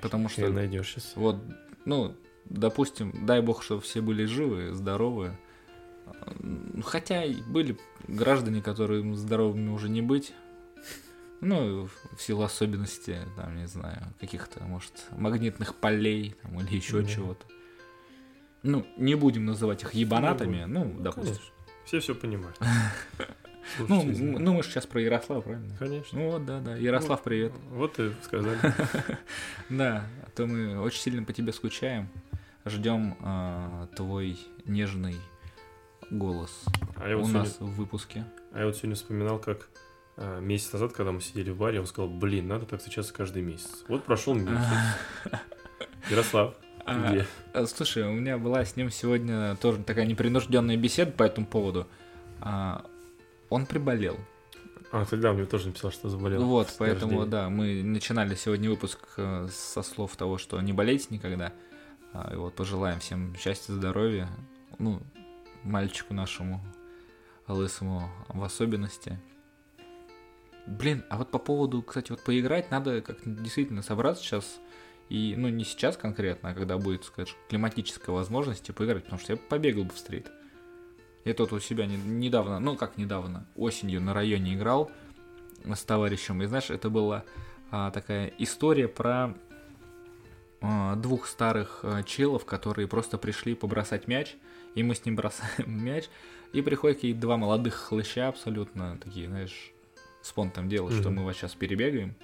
потому 0.03 0.29
Что 0.29 0.49
найдешь 0.51 0.91
сейчас. 0.91 1.13
вот, 1.17 1.37
ну, 1.87 2.15
допустим, 2.45 3.27
дай 3.27 3.41
бог, 3.41 3.63
чтобы 3.63 3.81
все 3.81 4.03
были 4.03 4.27
живы, 4.27 4.75
здоровы. 4.75 5.37
Хотя 6.85 7.25
были 7.49 7.79
граждане, 8.07 8.61
которым 8.63 9.15
здоровыми 9.15 9.71
уже 9.71 9.89
не 9.89 10.03
быть. 10.03 10.33
Ну, 11.41 11.87
в- 11.87 12.21
силу 12.21 12.43
особенностей, 12.43 13.19
там, 13.37 13.57
не 13.57 13.67
знаю, 13.67 14.13
каких-то, 14.21 14.63
может, 14.65 14.93
магнитных 15.13 15.75
полей 15.77 16.35
там, 16.43 16.61
или 16.61 16.77
еще 16.77 17.03
Да. 17.03 17.09
чего-то. 17.09 17.47
Ну, 18.65 18.85
не 18.97 19.15
будем 19.15 19.45
называть 19.47 19.83
их 19.83 19.95
ебанатами, 19.95 20.65
ну, 20.65 20.85
допустим. 20.99 21.35
Конечно. 21.37 21.55
Все 21.85 22.01
все 22.01 22.15
понимают. 22.15 22.59
Ну, 23.87 24.03
ну, 24.03 24.55
мы 24.55 24.63
же 24.63 24.71
сейчас 24.71 24.87
про 24.87 24.99
Ярослава, 24.99 25.43
правильно? 25.43 25.77
Конечно. 25.79 26.19
Ну 26.19 26.31
вот, 26.31 26.47
да, 26.47 26.59
да. 26.59 26.75
Ярослав, 26.77 27.23
привет. 27.23 27.53
Вот 27.71 27.99
и 28.01 28.13
сказали. 28.23 28.59
Да, 29.69 30.07
а 30.27 30.31
то 30.31 30.47
мы 30.47 30.81
очень 30.81 31.01
сильно 31.03 31.23
по 31.23 31.35
тебе 31.35 31.53
скучаем. 31.53 32.09
Ждем 32.65 33.17
а, 33.21 33.87
твой 33.95 34.39
нежный 34.65 35.17
голос 36.11 36.65
А 36.97 37.15
у 37.17 37.27
нас 37.29 37.59
в 37.61 37.67
выпуске. 37.77 38.25
А 38.53 38.61
я 38.61 38.67
вот 38.67 38.77
сегодня 38.77 38.95
вспоминал, 38.97 39.39
как 39.39 39.69
месяц 40.41 40.73
назад, 40.73 40.93
когда 40.93 41.13
мы 41.13 41.21
сидели 41.21 41.51
в 41.51 41.57
баре, 41.59 41.81
он 41.81 41.87
сказал, 41.87 42.11
блин, 42.11 42.49
надо 42.49 42.67
так 42.67 42.81
встречаться 42.81 43.13
каждый 43.15 43.43
месяц. 43.43 43.85
Вот 43.89 44.05
прошел 44.05 44.35
месяц. 44.35 44.59
Ярослав, 46.11 46.55
А, 46.85 47.11
где? 47.11 47.27
а, 47.53 47.67
Слушай, 47.67 48.05
у 48.05 48.13
меня 48.13 48.39
была 48.39 48.65
с 48.65 48.77
ним 48.77 48.91
сегодня 48.91 49.57
тоже 49.57 49.83
такая 49.85 50.07
непринужденная 50.07 50.77
беседа 50.77 51.13
по 51.13 51.23
этому 51.23 51.47
поводу. 51.47 51.87
А, 52.41 52.85
Он 53.51 53.67
приболел. 53.67 54.17
А, 54.91 55.05
тогда 55.05 55.33
мне 55.33 55.45
тоже 55.45 55.69
написал, 55.69 55.91
что 55.93 56.09
заболел. 56.09 56.43
Вот, 56.45 56.75
поэтому, 56.79 57.27
да, 57.27 57.49
мы 57.51 57.83
начинали 57.83 58.35
сегодня 58.35 58.71
выпуск 58.71 58.99
э, 59.19 59.47
со 59.53 59.83
слов 59.83 60.17
того, 60.17 60.39
что 60.39 60.61
не 60.63 60.73
болейте 60.73 61.09
никогда. 61.11 61.53
А, 62.15 62.33
И 62.33 62.37
вот 62.37 62.55
пожелаем 62.55 62.99
всем 63.01 63.37
счастья, 63.37 63.73
здоровья. 63.75 64.29
Ну, 64.79 65.03
мальчику 65.63 66.15
нашему, 66.15 66.61
лысому 67.47 68.09
в 68.29 68.43
особенности. 68.43 69.21
Блин, 70.69 71.03
а 71.09 71.17
вот 71.17 71.31
по 71.31 71.39
поводу, 71.39 71.83
кстати, 71.83 72.11
вот 72.11 72.23
поиграть, 72.23 72.71
надо 72.71 73.01
как-то 73.01 73.31
действительно 73.31 73.81
собраться 73.81 74.23
сейчас. 74.23 74.61
И, 75.09 75.35
ну, 75.35 75.49
не 75.49 75.65
сейчас 75.65 75.97
конкретно, 75.97 76.51
а 76.51 76.55
когда 76.55 76.77
будет, 76.77 77.05
скажем, 77.05 77.35
климатическая 77.49 78.15
возможность 78.15 78.75
поиграть, 78.75 79.05
потому 79.05 79.19
что 79.19 79.33
я 79.33 79.39
побегал 79.39 79.85
бы 79.85 79.95
в 79.95 79.99
стрит. 79.99 80.31
Я 81.25 81.33
тут 81.33 81.55
у 81.55 81.61
себя 81.61 81.87
не- 81.87 81.97
недавно, 81.97 82.61
ну 82.61 82.77
как 82.77 82.99
недавно, 82.99 83.47
осенью 83.57 84.03
на 84.03 84.13
районе 84.13 84.55
играл 84.55 84.91
с 85.65 85.83
товарищем. 85.85 86.43
И 86.43 86.47
знаешь, 86.47 86.69
это 86.69 86.91
была 86.91 87.25
а, 87.71 87.91
такая 87.91 88.33
история 88.39 88.89
про 88.89 89.35
а, 90.61 90.97
двух 90.97 91.27
старых 91.27 91.81
а, 91.83 92.03
челов, 92.03 92.45
которые 92.45 92.89
просто 92.89 93.17
пришли 93.17 93.55
побросать 93.55 94.07
мяч, 94.07 94.37
и 94.75 94.83
мы 94.83 94.95
с 94.95 95.05
ним 95.07 95.17
бросаем 95.17 95.65
мяч, 95.85 96.05
и 96.53 96.61
приходят 96.61 96.99
какие-то 96.99 97.21
два 97.21 97.39
молодых 97.39 97.75
хлыща 97.75 98.29
абсолютно 98.29 98.99
такие, 98.99 99.29
знаешь, 99.29 99.73
спонтом 100.29 100.69
делают, 100.69 100.95
что 100.95 101.11
Мгм. 101.11 101.21
мы 101.21 101.25
вас 101.27 101.37
сейчас 101.37 101.55
перебегаем, 101.55 102.15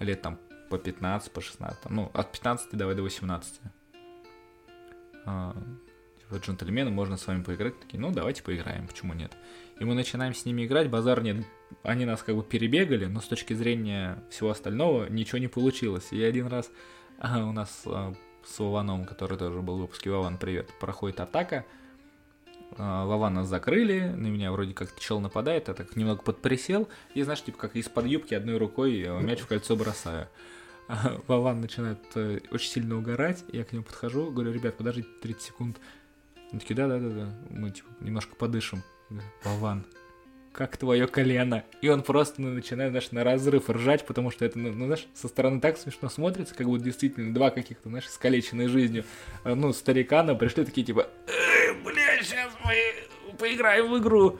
лет 0.00 0.20
там 0.22 0.38
по 0.70 0.78
15, 0.78 1.32
по 1.32 1.40
16, 1.40 1.80
там, 1.80 1.94
ну, 1.94 2.10
от 2.12 2.30
15 2.32 2.76
давай 2.76 2.94
до 2.94 3.02
18. 3.02 3.60
А, 5.24 5.54
типа, 6.20 6.36
джентльмены, 6.36 6.90
можно 6.90 7.16
с 7.16 7.26
вами 7.26 7.42
поиграть? 7.42 7.78
Такие, 7.80 8.00
ну, 8.00 8.10
давайте 8.10 8.42
поиграем, 8.42 8.86
почему 8.86 9.14
нет? 9.14 9.36
И 9.78 9.84
мы 9.84 9.94
начинаем 9.94 10.34
с 10.34 10.44
ними 10.44 10.66
играть, 10.66 10.90
базар 10.90 11.22
нет. 11.22 11.46
Они 11.82 12.04
нас 12.04 12.22
как 12.22 12.34
бы 12.36 12.42
перебегали, 12.42 13.06
но 13.06 13.20
с 13.20 13.26
точки 13.26 13.54
зрения 13.54 14.22
всего 14.30 14.50
остального 14.50 15.08
ничего 15.08 15.38
не 15.38 15.48
получилось. 15.48 16.08
И 16.12 16.22
один 16.22 16.46
раз 16.46 16.70
а, 17.18 17.44
у 17.44 17.52
нас 17.52 17.82
а, 17.86 18.14
с 18.44 18.58
Вованом, 18.58 19.04
который 19.04 19.38
тоже 19.38 19.60
был 19.60 19.76
в 19.76 19.80
выпуске, 19.82 20.10
Вован, 20.10 20.38
привет, 20.38 20.70
проходит 20.80 21.20
атака. 21.20 21.64
А, 22.78 23.04
Вован 23.06 23.34
нас 23.34 23.48
закрыли, 23.48 24.00
на 24.00 24.28
меня 24.28 24.52
вроде 24.52 24.72
как 24.72 24.98
чел 24.98 25.20
нападает, 25.20 25.68
я 25.68 25.74
так 25.74 25.96
немного 25.96 26.22
подприсел, 26.22 26.88
и 27.14 27.22
знаешь, 27.22 27.42
типа 27.42 27.58
как 27.58 27.76
из-под 27.76 28.06
юбки 28.06 28.34
одной 28.34 28.56
рукой 28.56 29.02
э, 29.02 29.20
мяч 29.20 29.40
в 29.40 29.46
кольцо 29.46 29.74
бросаю. 29.74 30.28
А 30.86 31.20
Вован 31.26 31.60
начинает 31.60 31.98
э, 32.14 32.40
очень 32.50 32.70
сильно 32.70 32.96
угорать, 32.96 33.44
я 33.52 33.64
к 33.64 33.72
нему 33.72 33.84
подхожу, 33.84 34.30
говорю, 34.30 34.52
ребят, 34.52 34.76
подождите 34.76 35.08
30 35.22 35.42
секунд. 35.42 35.78
Они 36.50 36.60
такие, 36.60 36.76
да-да-да, 36.76 37.34
мы 37.50 37.70
типа 37.70 37.88
немножко 38.00 38.36
подышим. 38.36 38.82
Вован, 39.42 39.84
как 40.52 40.76
твое 40.76 41.06
колено? 41.06 41.64
И 41.82 41.88
он 41.88 42.02
просто 42.02 42.40
ну, 42.40 42.50
начинает, 42.50 42.92
знаешь, 42.92 43.10
на 43.10 43.24
разрыв 43.24 43.68
ржать, 43.68 44.06
потому 44.06 44.30
что 44.30 44.44
это, 44.44 44.58
ну, 44.58 44.72
ну, 44.72 44.86
знаешь, 44.86 45.06
со 45.14 45.28
стороны 45.28 45.60
так 45.60 45.78
смешно 45.78 46.08
смотрится, 46.08 46.54
как 46.54 46.66
будто 46.66 46.84
действительно 46.84 47.34
два 47.34 47.50
каких-то, 47.50 47.88
знаешь, 47.88 48.06
искалеченные 48.06 48.68
жизнью, 48.68 49.04
э, 49.44 49.54
ну, 49.54 49.72
старикана 49.72 50.34
пришли 50.34 50.64
такие, 50.64 50.86
типа, 50.86 51.08
«Э, 51.26 51.47
сейчас 52.22 52.52
мы 52.64 53.34
поиграем 53.36 53.90
в 53.90 53.98
игру. 53.98 54.38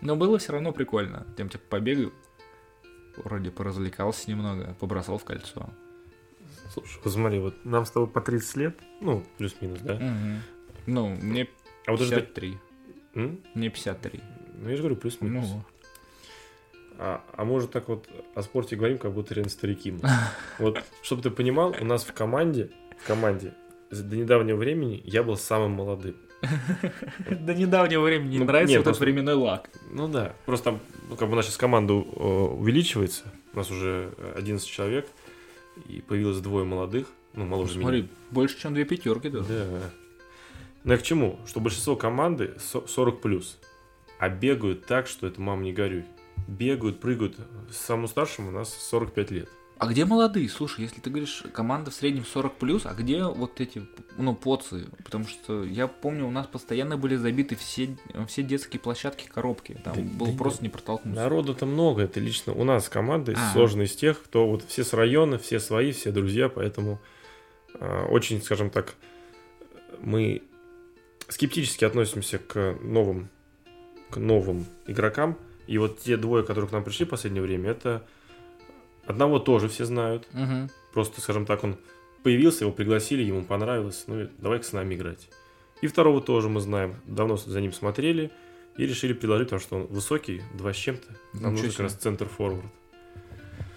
Но 0.00 0.16
было 0.16 0.38
все 0.38 0.52
равно 0.52 0.72
прикольно. 0.72 1.26
Тем, 1.36 1.48
типа, 1.48 1.64
побегал, 1.70 2.12
вроде 3.16 3.50
поразвлекался 3.50 4.30
немного, 4.30 4.74
побросал 4.78 5.18
в 5.18 5.24
кольцо. 5.24 5.70
Слушай, 6.72 7.00
вот 7.04 7.12
смотри, 7.12 7.38
вот 7.38 7.64
нам 7.64 7.86
с 7.86 7.90
тобой 7.90 8.08
по 8.08 8.20
30 8.20 8.56
лет, 8.56 8.78
ну, 9.00 9.24
плюс-минус, 9.38 9.80
да? 9.80 9.94
Мгм. 9.94 10.42
Ну, 10.86 11.08
мне 11.08 11.48
А 11.86 11.92
вот 11.92 12.00
даже... 12.00 12.10
53. 12.16 12.58
М? 13.14 13.40
Мне 13.54 13.70
53. 13.70 14.20
Ну, 14.58 14.68
я 14.70 14.76
же 14.76 14.82
говорю, 14.82 14.96
плюс-минус. 14.96 15.46
Ну, 15.48 15.64
А, 16.98 17.24
а 17.32 17.44
может 17.44 17.70
так 17.70 17.88
вот 17.88 18.08
о 18.34 18.42
спорте 18.42 18.76
говорим, 18.76 18.98
как 18.98 19.12
будто 19.12 19.34
реально 19.34 19.50
старики 19.50 19.92
мы. 19.92 20.00
Вот, 20.58 20.82
чтобы 21.02 21.22
ты 21.22 21.30
понимал, 21.30 21.74
у 21.80 21.84
нас 21.84 22.04
в 22.04 22.12
команде, 22.12 22.70
в 23.02 23.06
команде, 23.06 23.54
до 23.90 24.16
недавнего 24.16 24.56
времени 24.56 25.00
я 25.04 25.22
был 25.22 25.36
самым 25.36 25.72
молодым. 25.72 26.16
До 27.30 27.54
недавнего 27.54 28.02
времени 28.02 28.32
не 28.32 28.38
Ну, 28.38 28.44
нравится 28.44 28.78
вот 28.78 28.86
этот 28.86 29.00
временной 29.00 29.34
лак. 29.34 29.70
Ну 29.90 30.08
да, 30.08 30.34
просто 30.46 30.78
ну, 31.08 31.16
как 31.16 31.28
бы 31.28 31.34
у 31.34 31.36
нас 31.36 31.46
сейчас 31.46 31.56
команда 31.56 31.94
э, 31.94 31.96
увеличивается, 31.98 33.24
у 33.52 33.56
нас 33.56 33.70
уже 33.70 34.12
11 34.36 34.66
человек, 34.68 35.08
и 35.88 36.00
появилось 36.00 36.38
двое 36.40 36.64
молодых, 36.64 37.08
ну, 37.34 37.44
моложе 37.46 37.72
меня. 37.78 37.82
Смотри, 37.82 38.08
больше, 38.30 38.58
чем 38.58 38.74
две 38.74 38.84
пятерки 38.84 39.28
даже. 39.28 39.46
Да. 39.48 39.90
Ну 40.84 40.92
я 40.92 40.98
к 40.98 41.02
чему? 41.02 41.38
Что 41.46 41.60
большинство 41.60 41.96
команды 41.96 42.54
со- 42.58 42.86
40 42.86 43.20
плюс, 43.20 43.58
а 44.18 44.28
бегают 44.28 44.86
так, 44.86 45.06
что 45.06 45.26
это 45.26 45.40
мам 45.40 45.62
не 45.62 45.72
горюй. 45.72 46.04
Бегают, 46.46 47.00
прыгают. 47.00 47.36
Самому 47.70 48.06
старшему 48.06 48.48
у 48.48 48.52
нас 48.52 48.72
45 48.72 49.30
лет. 49.30 49.48
А 49.84 49.86
где 49.90 50.04
молодые? 50.04 50.48
Слушай, 50.48 50.82
если 50.82 51.00
ты 51.00 51.10
говоришь, 51.10 51.42
команда 51.52 51.90
в 51.90 51.94
среднем 51.94 52.24
40 52.24 52.56
плюс, 52.56 52.86
а 52.86 52.94
где 52.94 53.22
вот 53.24 53.60
эти, 53.60 53.86
ну, 54.16 54.34
поцы? 54.34 54.86
Потому 55.04 55.26
что 55.26 55.62
я 55.64 55.88
помню, 55.88 56.26
у 56.26 56.30
нас 56.30 56.46
постоянно 56.46 56.96
были 56.96 57.16
забиты 57.16 57.54
все, 57.56 57.96
все 58.26 58.42
детские 58.42 58.80
площадки, 58.80 59.28
коробки. 59.28 59.78
Там 59.84 59.94
Да- 59.94 60.02
было 60.18 60.30
да 60.32 60.38
просто 60.38 60.62
не 60.62 60.70
протолкнуться. 60.70 61.20
Народу-то 61.20 61.66
много, 61.66 62.02
это 62.02 62.18
лично 62.18 62.54
у 62.54 62.64
нас 62.64 62.88
команда 62.88 63.34
А. 63.36 63.52
сложена 63.52 63.82
из 63.82 63.94
тех, 63.94 64.22
кто 64.22 64.46
вот 64.46 64.64
все 64.66 64.84
с 64.84 64.92
района, 64.94 65.38
все 65.38 65.60
свои, 65.60 65.92
все 65.92 66.10
друзья, 66.10 66.48
поэтому 66.48 66.98
а, 67.78 68.06
очень, 68.06 68.40
скажем 68.40 68.70
так, 68.70 68.94
мы 70.00 70.42
скептически 71.28 71.84
относимся 71.84 72.38
к 72.38 72.76
новым, 72.82 73.28
к 74.10 74.16
новым 74.16 74.66
игрокам. 74.86 75.36
И 75.66 75.78
вот 75.78 76.00
те 76.00 76.16
двое, 76.16 76.44
которые 76.44 76.68
к 76.68 76.72
нам 76.72 76.84
пришли 76.84 77.06
в 77.06 77.08
последнее 77.08 77.42
время, 77.42 77.70
это 77.70 78.06
одного 79.06 79.38
тоже 79.38 79.68
все 79.68 79.84
знают. 79.84 80.26
Мгм. 80.32 80.70
Просто, 80.92 81.20
скажем 81.20 81.46
так, 81.46 81.64
он 81.64 81.76
появился, 82.22 82.64
его 82.64 82.72
пригласили, 82.72 83.22
ему 83.22 83.44
понравилось, 83.44 84.04
ну 84.06 84.28
давай-ка 84.38 84.64
с 84.64 84.72
нами 84.72 84.94
играть. 84.94 85.28
И 85.82 85.86
второго 85.86 86.20
тоже 86.20 86.48
мы 86.48 86.60
знаем, 86.60 86.96
давно 87.06 87.36
за 87.36 87.60
ним 87.60 87.72
смотрели 87.72 88.30
и 88.76 88.86
решили 88.86 89.12
предложить, 89.12 89.48
потому 89.48 89.60
что 89.60 89.76
он 89.76 89.86
высокий, 89.86 90.42
два 90.54 90.72
с 90.72 90.76
чем-то. 90.76 91.06
Нам 91.34 91.52
нужен 91.52 91.70
как 91.70 91.80
раз 91.80 91.94
центр 91.94 92.26
форвард. 92.26 92.66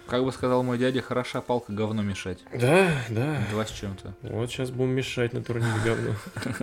Как 0.07 0.23
бы 0.23 0.31
сказал 0.31 0.63
мой 0.63 0.77
дядя, 0.77 1.01
хороша 1.01 1.41
палка 1.41 1.73
говно 1.73 2.01
мешать. 2.01 2.39
Да, 2.53 2.89
да. 3.09 3.43
Два 3.51 3.65
с 3.65 3.71
чем-то. 3.71 4.15
Вот 4.21 4.49
сейчас 4.49 4.71
будем 4.71 4.91
мешать 4.91 5.33
на 5.33 5.43
турнире 5.43 5.73
говно. 5.83 6.15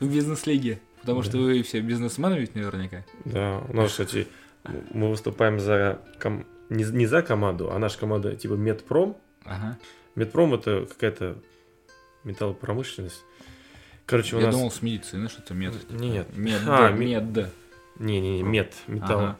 В 0.00 0.06
бизнес-лиге. 0.06 0.80
Потому 1.00 1.22
что 1.22 1.38
вы 1.38 1.62
все 1.64 1.80
бизнесмены 1.80 2.38
ведь 2.38 2.54
наверняка. 2.54 3.04
Да, 3.24 3.60
у 3.68 3.74
нас, 3.74 3.90
кстати, 3.90 4.28
мы 4.90 5.10
выступаем 5.10 5.58
за 5.58 6.00
не, 6.72 6.84
не 6.84 7.06
за 7.06 7.22
команду, 7.22 7.70
а 7.72 7.78
наша 7.78 7.98
команда 7.98 8.34
типа 8.36 8.54
Медпром. 8.54 9.16
Ага. 9.44 9.78
Медпром 10.14 10.54
это 10.54 10.86
какая-то 10.86 11.38
металлопромышленность. 12.24 13.22
Короче, 14.06 14.36
у 14.36 14.40
Я 14.40 14.46
нас... 14.46 14.54
думал, 14.54 14.70
с 14.70 14.82
медицины 14.82 15.28
что-то 15.28 15.54
мед. 15.54 15.74
Нет. 15.90 16.28
Мед, 16.36 16.60
А, 16.66 16.90
мед. 16.90 17.48
Не-не-не, 17.98 18.42
мед, 18.42 18.74
металл. 18.86 19.20
Ага. 19.20 19.38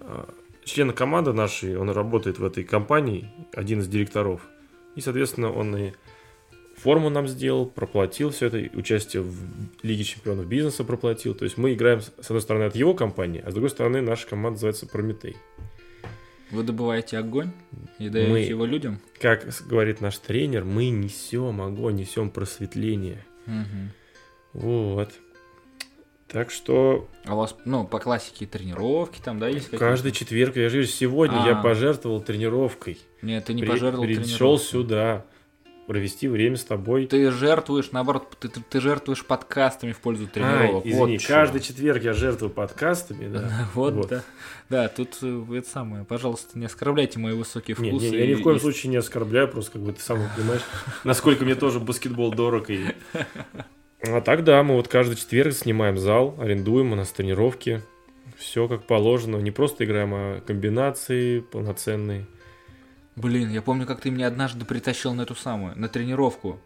А, 0.00 0.34
Член 0.64 0.92
команды 0.92 1.32
нашей, 1.32 1.76
он 1.76 1.90
работает 1.90 2.38
в 2.40 2.44
этой 2.44 2.64
компании, 2.64 3.30
один 3.52 3.80
из 3.80 3.88
директоров. 3.88 4.40
И, 4.96 5.00
соответственно, 5.00 5.52
он 5.52 5.76
и 5.76 5.92
форму 6.76 7.08
нам 7.08 7.28
сделал, 7.28 7.66
проплатил 7.66 8.30
все 8.30 8.46
это, 8.46 8.76
участие 8.76 9.22
в 9.22 9.36
Лиге 9.82 10.02
чемпионов 10.02 10.46
бизнеса 10.46 10.82
проплатил. 10.82 11.34
То 11.34 11.44
есть 11.44 11.56
мы 11.56 11.72
играем, 11.72 12.00
с 12.00 12.10
одной 12.18 12.40
стороны, 12.40 12.64
от 12.64 12.74
его 12.74 12.94
компании, 12.94 13.42
а 13.44 13.50
с 13.50 13.54
другой 13.54 13.70
стороны, 13.70 14.00
наша 14.00 14.26
команда 14.26 14.52
называется 14.52 14.86
Прометей. 14.86 15.36
Вы 16.56 16.62
добываете 16.62 17.18
огонь 17.18 17.52
и 17.98 18.08
даете 18.08 18.30
Мы- 18.30 18.40
его 18.40 18.64
людям? 18.64 18.98
Как 19.20 19.46
говорит 19.68 20.00
наш 20.00 20.16
тренер, 20.18 20.64
мы 20.64 20.88
несем 20.88 21.60
огонь, 21.60 21.96
несем 21.96 22.30
просветление. 22.30 23.26
Мгм. 23.44 23.90
Вот. 24.54 25.10
Так 26.28 26.50
что 26.50 27.08
А 27.24 27.34
у 27.34 27.36
вас, 27.38 27.54
ну, 27.66 27.86
по 27.86 27.98
классике 28.00 28.46
тренировки 28.46 29.20
там, 29.22 29.38
да, 29.38 29.48
есть 29.48 29.66
какие-то? 29.66 29.84
каждый 29.84 30.12
четверг, 30.12 30.56
я 30.56 30.68
же 30.70 30.76
говорю, 30.76 30.86
сегодня 30.88 31.36
я 31.44 31.58
А. 31.58 31.62
пожертвовал 31.62 32.20
тренировкой. 32.22 32.98
Нет, 33.22 33.44
ты 33.44 33.52
не 33.54 33.60
При- 33.62 33.68
пожертвовал 33.68 34.06
Пришел 34.06 34.58
сюда 34.58 35.24
провести 35.86 36.28
время 36.28 36.56
с 36.56 36.64
тобой. 36.64 37.06
Ты 37.06 37.30
жертвуешь, 37.30 37.92
наоборот, 37.92 38.36
ты, 38.40 38.48
ты- 38.48 38.60
ты 38.68 38.80
жертвуешь 38.80 39.24
подкастами 39.24 39.92
в 39.92 40.00
пользу 40.00 40.24
Ай, 40.24 40.28
тренировок. 40.30 40.86
извини, 40.86 41.18
вот 41.18 41.26
каждый 41.26 41.60
четверг 41.60 42.02
я 42.02 42.12
жертвую 42.12 42.50
подкастами, 42.50 43.28
да. 43.28 43.50
Вот, 43.74 43.94
Вот. 43.94 44.08
да. 44.08 44.22
Да, 44.68 44.88
тут 44.88 45.16
э, 45.22 45.44
это 45.54 45.68
самое, 45.68 46.04
пожалуйста, 46.04 46.58
не 46.58 46.66
оскорбляйте 46.66 47.18
мои 47.20 47.34
высокие 47.34 47.74
вкусы. 47.76 48.10
не, 48.10 48.16
я 48.18 48.26
ни 48.26 48.34
в 48.34 48.42
коем 48.42 48.56
и- 48.56 48.60
случае 48.60 48.90
не 48.90 48.96
оскорбляю, 48.96 49.48
просто 49.48 49.72
как 49.72 49.82
бы 49.82 49.92
ты 49.92 50.00
сам 50.00 50.18
понимаешь, 50.36 50.62
насколько 51.04 51.44
мне 51.44 51.54
тоже 51.54 51.78
баскетбол 51.80 52.32
дорог. 52.34 52.68
И... 52.70 52.84
А 54.02 54.20
так 54.20 54.44
да, 54.44 54.62
мы 54.62 54.74
вот 54.74 54.88
каждый 54.88 55.16
четверг 55.16 55.52
снимаем 55.54 55.98
зал, 55.98 56.34
арендуем, 56.38 56.92
у 56.92 56.96
нас 56.96 57.10
тренировки. 57.10 57.82
Все 58.36 58.68
как 58.68 58.86
положено. 58.86 59.36
Не 59.38 59.50
просто 59.50 59.84
играем, 59.84 60.12
а 60.14 60.40
комбинации 60.40 61.40
полноценные. 61.40 62.26
Блин, 63.16 63.50
я 63.50 63.62
помню, 63.62 63.86
как 63.86 64.00
ты 64.00 64.10
меня 64.10 64.26
однажды 64.26 64.64
притащил 64.64 65.14
на 65.14 65.22
эту 65.22 65.34
самую, 65.34 65.78
на 65.78 65.88
тренировку. 65.88 66.60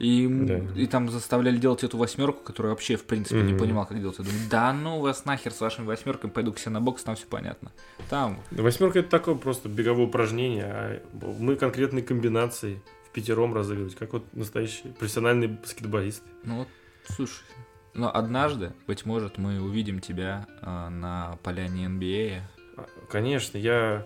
И, 0.00 0.26
Да. 0.26 0.58
и 0.74 0.86
там 0.86 1.08
заставляли 1.08 1.56
делать 1.56 1.84
эту 1.84 1.96
восьмерку, 1.98 2.42
которую 2.42 2.72
вообще, 2.72 2.96
в 2.96 3.04
принципе, 3.04 3.42
не 3.42 3.52
Мгм. 3.52 3.58
понимал, 3.58 3.86
как 3.86 4.00
делать. 4.00 4.18
Я 4.18 4.24
думаю, 4.24 4.40
да 4.50 4.72
ну 4.72 4.98
вас 5.00 5.24
нахер 5.24 5.52
с 5.52 5.60
вашими 5.60 5.86
восьмерками, 5.86 6.30
пойду 6.32 6.52
к 6.52 6.58
себе 6.58 6.72
на 6.72 6.80
бокс, 6.80 7.04
там 7.04 7.14
все 7.14 7.26
понятно. 7.26 7.70
Там, 8.10 8.40
Восьмерка 8.50 8.98
это 8.98 9.08
такое 9.10 9.36
просто 9.36 9.68
беговое 9.68 10.06
упражнение, 10.06 10.64
а 10.64 11.02
мы 11.38 11.54
конкретные 11.54 12.02
комбинации 12.02 12.82
в 13.08 13.12
пятером 13.12 13.54
разыгрывать, 13.54 13.94
как 13.94 14.14
вот 14.14 14.24
настоящие 14.34 14.92
профессиональные 14.94 15.48
баскетболисты. 15.50 16.28
ну 16.42 16.58
вот, 16.60 16.68
слушай. 17.08 17.44
Но 17.92 18.12
однажды, 18.12 18.72
быть 18.88 19.06
может, 19.06 19.38
мы 19.38 19.60
увидим 19.60 20.00
тебя 20.00 20.48
э, 20.60 20.88
на 20.88 21.38
поляне 21.44 21.86
NBA. 21.86 22.40
А, 22.76 22.86
Конечно, 23.08 23.56
я, 23.58 24.04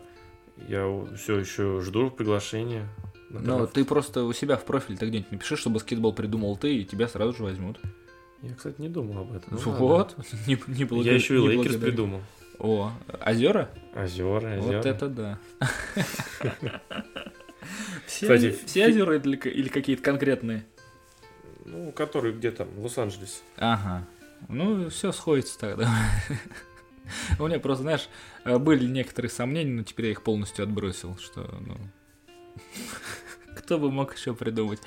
я 0.66 1.06
все 1.16 1.38
еще 1.38 1.80
жду 1.80 2.10
приглашения. 2.10 2.88
на 3.30 3.40
Ну, 3.40 3.66
ты 3.66 3.84
просто 3.84 4.24
у 4.24 4.32
себя 4.32 4.56
в 4.56 4.64
профиль 4.64 4.96
ты 4.96 5.06
где-нибудь 5.06 5.32
напиши, 5.32 5.56
что 5.56 5.70
баскетбол 5.70 6.12
придумал 6.12 6.56
ты, 6.56 6.76
и 6.78 6.84
тебя 6.84 7.08
сразу 7.08 7.34
же 7.34 7.42
возьмут. 7.44 7.78
Я, 8.42 8.54
кстати, 8.54 8.80
не 8.80 8.88
думал 8.88 9.18
об 9.18 9.32
этом. 9.32 9.58
Ну, 9.64 9.72
вот. 9.72 10.16
Не, 10.46 10.54
не 10.54 10.84
ладно. 10.84 10.86
благо- 10.86 11.04
Я 11.04 11.14
еще 11.14 11.34
и 11.36 11.38
Лейкерс 11.38 11.76
придумал. 11.76 12.20
О, 12.58 12.92
озера? 13.24 13.70
Озера, 13.94 14.58
озера. 14.58 14.76
Вот 14.76 14.86
это 14.86 15.08
да. 15.08 15.38
Все, 18.06 18.26
Кстати, 18.26 18.56
все 18.64 18.86
озера 18.86 19.16
или, 19.16 19.36
или 19.36 19.68
какие-то 19.68 20.02
конкретные? 20.02 20.64
Ну, 21.66 21.92
который 21.92 22.32
где 22.32 22.50
там, 22.50 22.68
в 22.70 22.82
Лос-Анджелесе. 22.82 23.40
Ага. 23.56 24.06
Ну, 24.48 24.88
все 24.88 25.12
сходится 25.12 25.58
тогда. 25.58 25.90
У 27.38 27.46
меня 27.46 27.58
просто, 27.60 27.82
знаешь, 27.82 28.08
э, 28.44 28.58
были 28.58 28.86
некоторые 28.86 29.30
сомнения, 29.30 29.72
но 29.72 29.82
теперь 29.82 30.06
я 30.06 30.12
их 30.12 30.22
полностью 30.22 30.62
отбросил, 30.64 31.16
что, 31.18 31.42
ну... 31.60 31.76
Кто 33.56 33.78
бы 33.78 33.90
мог 33.90 34.14
еще 34.16 34.34
придумать 34.34 34.80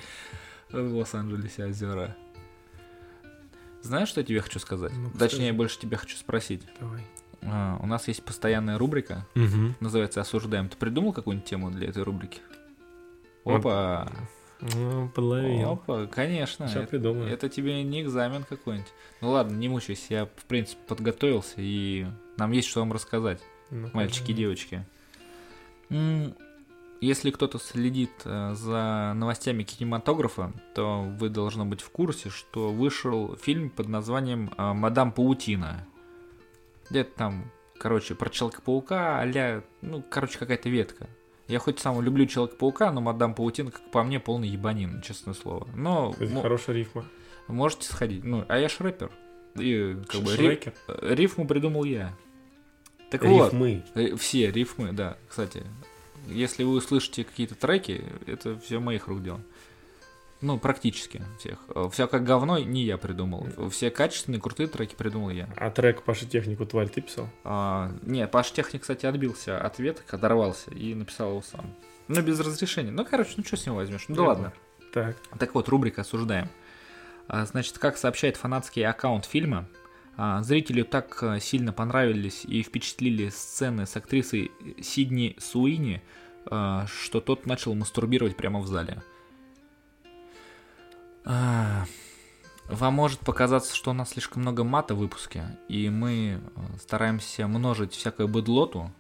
в 0.72 0.96
Лос-Анджелесе 0.96 1.66
озера? 1.66 2.16
Знаешь, 3.82 4.10
что 4.10 4.22
я 4.22 4.26
тебе 4.26 4.42
хочу 4.42 4.60
сказать? 4.60 4.92
Ну-ка, 4.96 5.18
Точнее, 5.18 5.48
скажи. 5.48 5.54
больше 5.54 5.80
тебя 5.80 5.98
хочу 5.98 6.16
спросить. 6.16 6.64
Давай. 6.80 7.06
А, 7.44 7.78
у 7.82 7.88
нас 7.88 8.08
есть 8.08 8.24
постоянная 8.24 8.78
рубрика, 8.78 9.26
Угу. 9.36 9.76
называется 9.80 10.22
«Осуждаем». 10.22 10.70
Ты 10.70 10.78
придумал 10.78 11.14
какую-нибудь 11.14 11.50
тему 11.50 11.72
для 11.72 11.90
этой 11.90 12.04
рубрики? 12.04 12.40
Вот. 13.44 13.64
Ну, 14.62 15.10
половину. 15.10 15.72
Опа, 15.72 16.06
конечно. 16.06 16.68
Сейчас 16.68 16.84
Это, 16.84 16.92
придумаю. 16.92 17.32
это 17.32 17.50
тебе 17.50 17.84
не 17.84 18.02
экзамен 18.02 18.44
какой-нибудь. 18.44 18.92
Ну 19.22 19.32
ладно, 19.32 19.56
не 19.56 19.70
мучайся, 19.70 20.06
я, 20.14 20.26
в 20.26 20.46
принципе, 20.46 20.80
подготовился, 20.88 21.56
и 21.58 22.06
нам 22.38 22.52
есть 22.52 22.68
что 22.68 22.82
вам 22.82 22.94
рассказать, 22.94 23.42
Ну, 23.72 23.90
мальчики 23.94 24.32
и 24.32 24.36
девочки. 24.36 24.86
Если 27.02 27.32
кто-то 27.32 27.58
следит 27.58 28.12
э, 28.26 28.54
за 28.54 29.14
новостями 29.16 29.64
кинематографа, 29.64 30.54
то 30.76 31.02
вы 31.02 31.30
должны 31.30 31.66
быть 31.66 31.82
в 31.82 31.90
курсе, 31.90 32.30
что 32.30 32.72
вышел 32.72 33.36
фильм 33.38 33.72
под 33.72 33.88
названием 33.88 34.54
э, 34.56 34.74
«Мадам 34.74 35.12
Паутина». 35.12 35.88
Где-то 36.92 37.10
там, 37.18 37.52
короче, 37.80 38.14
про 38.14 38.30
Человека-паука, 38.30 39.20
а 39.20 39.64
ну, 39.82 40.04
короче, 40.08 40.38
какая-то 40.38 40.70
ветка. 40.70 41.10
Я 41.52 41.60
хоть 41.60 41.80
сам 41.80 42.02
люблю 42.02 42.26
Человека-паука, 42.26 42.92
но 42.92 43.02
Мадам 43.02 43.34
Паутина, 43.36 43.72
как 43.72 43.92
по 43.92 44.04
мне, 44.04 44.20
полный 44.20 44.48
ебанин, 44.48 45.02
честное 45.02 45.34
слово. 45.34 45.68
Но 45.76 46.12
Кстати, 46.14 46.32
мо- 46.32 46.42
хорошая 46.42 46.76
рифма. 46.78 47.06
можете 47.48 47.86
сходить. 47.88 48.24
Ну, 48.24 48.46
а 48.48 48.58
я 48.58 48.70
ж 48.70 48.78
рэпер. 48.80 49.12
И 49.56 49.98
как 50.08 50.22
бы 50.22 50.32
ри- 50.32 50.38
Шрекер. 50.38 50.74
э, 50.88 51.14
рифму 51.14 51.46
придумал 51.46 51.84
я. 51.84 52.14
Так 53.10 53.26
вот, 53.26 53.52
Рифмы. 53.52 53.84
э, 53.96 54.16
все 54.16 54.50
рифмы, 54.50 54.94
да, 54.94 55.18
кстати. 55.28 55.64
Если 56.30 56.64
вы 56.64 56.76
услышите 56.78 57.26
какие-то 57.26 57.56
треки, 57.56 58.06
это 58.28 58.58
все 58.60 58.80
моих 58.80 59.08
рук 59.08 59.22
дело. 59.22 59.42
Ну, 60.42 60.58
практически 60.58 61.22
всех. 61.38 61.60
Все 61.92 62.08
как 62.08 62.24
говно 62.24 62.58
не 62.58 62.84
я 62.84 62.98
придумал. 62.98 63.48
Все 63.70 63.92
качественные, 63.92 64.42
крутые 64.42 64.68
треки 64.68 64.96
придумал 64.96 65.30
я. 65.30 65.48
А 65.56 65.70
трек 65.70 66.02
Паша 66.04 66.26
Технику 66.26 66.66
тварь 66.66 66.90
ты 66.90 67.02
писал? 67.02 67.30
А, 67.44 67.92
не, 68.02 68.28
Паш 68.28 68.52
Техник, 68.52 68.82
кстати, 68.82 69.06
отбился 69.06 69.60
от 69.60 69.78
веток, 69.78 70.12
оторвался 70.12 70.72
и 70.72 70.96
написал 70.96 71.30
его 71.30 71.42
сам. 71.42 71.76
Ну, 72.08 72.22
без 72.22 72.40
разрешения. 72.40 72.92
Ну, 72.92 73.06
короче, 73.06 73.34
ну 73.38 73.44
что 73.44 73.56
с 73.56 73.66
него 73.66 73.78
возьмешь? 73.78 74.06
Ну, 74.08 74.16
да 74.16 74.24
ладно. 74.24 74.54
Так. 74.92 75.16
Так 75.40 75.56
вот, 75.56 75.70
рубрика 75.70 76.02
«Осуждаем». 76.02 76.50
А, 77.28 77.46
Значит, 77.46 77.78
как 77.78 77.98
сообщает 77.98 78.36
фанатский 78.36 78.86
аккаунт 78.86 79.26
фильма, 79.26 79.68
а, 80.18 80.42
зрителю 80.42 80.84
так 80.84 81.22
а, 81.24 81.40
сильно 81.40 81.72
понравились 81.72 82.44
и 82.46 82.64
впечатлили 82.64 83.30
сцены 83.30 83.86
с 83.86 83.96
актрисой 83.96 84.52
Сидни 84.82 85.36
Суини, 85.40 86.02
что 86.44 87.22
тот 87.24 87.46
начал 87.46 87.76
мастурбировать 87.76 88.36
прямо 88.36 88.60
в 88.62 88.68
зале. 88.68 89.04
А, 91.26 91.86
Вам 92.68 92.94
может 92.94 93.20
показаться, 93.20 93.76
что 93.76 93.92
у 93.92 93.94
нас 93.94 94.12
слишком 94.12 94.42
много 94.42 94.64
мата 94.64 94.96
в 94.96 95.00
выпуске, 95.00 95.58
и 95.68 95.90
мы 95.90 96.40
э, 96.40 96.78
стараемся 96.80 97.48
множить 97.48 97.94
всякое 97.94 98.28
быдлоту, 98.28 98.92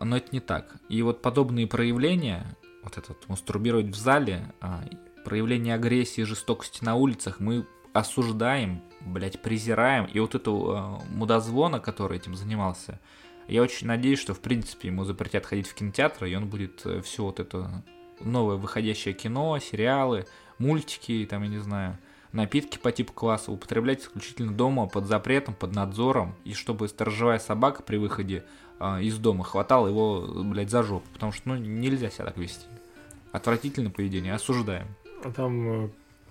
но 0.00 0.16
это 0.16 0.28
не 0.32 0.40
так. 0.40 0.74
И 0.88 1.00
вот 1.02 1.22
подобные 1.22 1.68
проявления, 1.68 2.56
вот 2.82 2.98
этот 2.98 3.28
мастурбировать 3.28 3.86
в 3.86 3.94
зале, 3.94 4.52
а, 4.60 4.82
проявление 5.24 5.76
агрессии, 5.76 6.22
жестокости 6.22 6.82
на 6.84 6.96
улицах, 6.96 7.38
мы 7.38 7.64
осуждаем, 7.92 8.82
блядь, 9.00 9.40
презираем. 9.40 10.06
И 10.06 10.18
вот 10.18 10.34
этого 10.34 11.00
э, 11.00 11.12
мудозвона, 11.14 11.78
который 11.78 12.18
этим 12.18 12.34
занимался, 12.34 13.00
я 13.46 13.62
очень 13.62 13.86
надеюсь, 13.86 14.18
что, 14.18 14.34
в 14.34 14.40
принципе, 14.40 14.88
ему 14.88 15.04
запретят 15.04 15.46
ходить 15.46 15.68
в 15.68 15.74
кинотеатры, 15.74 16.30
и 16.30 16.34
он 16.34 16.48
будет 16.48 16.84
все 17.04 17.22
вот 17.22 17.38
это 17.38 17.84
новое 18.20 18.56
выходящее 18.56 19.14
кино, 19.14 19.58
сериалы, 19.58 20.26
мультики, 20.58 21.26
там, 21.28 21.42
я 21.42 21.48
не 21.48 21.58
знаю, 21.58 21.98
напитки 22.32 22.78
по 22.78 22.90
типу 22.92 23.12
класса 23.12 23.52
употреблять 23.52 24.02
исключительно 24.02 24.52
дома 24.52 24.86
под 24.86 25.06
запретом, 25.06 25.54
под 25.54 25.74
надзором, 25.74 26.34
и 26.44 26.52
чтобы 26.54 26.88
сторожевая 26.88 27.38
собака 27.38 27.82
при 27.82 27.96
выходе 27.96 28.44
а, 28.80 29.00
из 29.00 29.18
дома 29.18 29.44
хватала 29.44 29.86
его, 29.86 30.26
блядь, 30.44 30.70
за 30.70 30.82
жопу, 30.82 31.06
потому 31.12 31.32
что, 31.32 31.48
ну, 31.48 31.56
нельзя 31.56 32.10
себя 32.10 32.24
так 32.26 32.36
вести. 32.36 32.66
Отвратительное 33.32 33.90
поведение, 33.90 34.34
осуждаем. 34.34 34.88
А 35.24 35.30
там 35.30 35.84
э, 35.86 35.88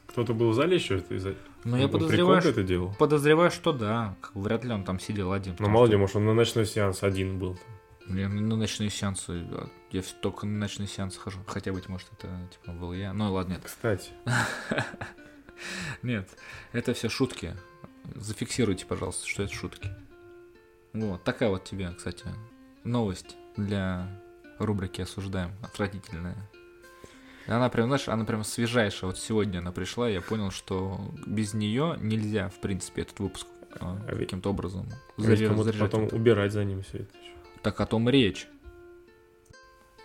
кто-то 0.07 0.33
был 0.33 0.49
в 0.51 0.53
зале 0.53 0.75
еще? 0.75 0.97
Это 0.97 1.15
из-за... 1.15 1.35
Но 1.63 1.77
я 1.77 1.85
Он 1.85 1.91
подозреваю, 1.91 2.41
что, 2.41 2.49
это 2.49 2.63
делал? 2.63 2.93
подозреваю, 2.99 3.49
что 3.51 3.71
да, 3.71 4.15
вряд 4.33 4.63
ли 4.65 4.71
он 4.73 4.83
там 4.83 4.99
сидел 4.99 5.31
один. 5.31 5.55
Ну, 5.59 5.69
мало 5.69 5.87
что- 5.87 5.95
ли, 5.95 5.99
может, 6.01 6.15
он 6.17 6.25
на 6.25 6.33
ночной 6.33 6.65
сеанс 6.65 7.03
один 7.03 7.39
был. 7.39 7.57
Я 8.07 8.27
на 8.29 8.55
ночные 8.57 8.89
сеансы, 8.89 9.31
а, 9.31 9.69
я 9.91 10.01
только 10.21 10.45
на 10.45 10.57
ночные 10.59 10.87
сеансы 10.87 11.19
хожу, 11.19 11.39
хотя, 11.47 11.71
быть 11.71 11.87
может, 11.87 12.07
это, 12.17 12.29
типа, 12.51 12.71
был 12.73 12.93
я. 12.93 13.13
Ну, 13.13 13.31
ладно, 13.31 13.53
нет. 13.53 13.61
Кстати, 13.63 14.11
Нет, 16.01 16.29
это 16.73 16.93
все 16.93 17.09
шутки. 17.09 17.55
Зафиксируйте, 18.15 18.85
пожалуйста, 18.85 19.27
что 19.27 19.43
это 19.43 19.53
шутки. 19.53 19.89
Вот, 20.93 21.23
такая 21.23 21.49
вот 21.49 21.63
тебе, 21.63 21.91
кстати, 21.91 22.25
новость 22.83 23.37
для 23.55 24.07
рубрики 24.59 25.01
«Осуждаем». 25.01 25.51
Отвратительная. 25.61 26.35
Она 27.47 27.69
прям, 27.69 27.87
знаешь, 27.87 28.07
она 28.07 28.25
прям 28.25 28.43
свежайшая. 28.43 29.09
Вот 29.09 29.17
сегодня 29.19 29.59
она 29.59 29.71
пришла, 29.71 30.09
и 30.09 30.13
я 30.13 30.21
понял, 30.21 30.51
что 30.51 30.99
без 31.25 31.53
нее 31.53 31.97
нельзя, 31.99 32.49
в 32.49 32.59
принципе, 32.59 33.01
этот 33.01 33.19
выпуск 33.19 33.47
а, 33.79 33.97
А 34.07 34.15
каким-то 34.15 34.49
образом 34.49 34.87
кому-то 35.17 35.63
заряжать. 35.63 35.79
потом 35.91 36.07
убирать 36.11 36.51
за 36.53 36.63
ним 36.63 36.83
все 36.83 36.99
это. 36.99 37.17
ещё. 37.17 37.33
Так 37.63 37.79
о 37.79 37.85
том 37.85 38.09
речь. 38.09 38.47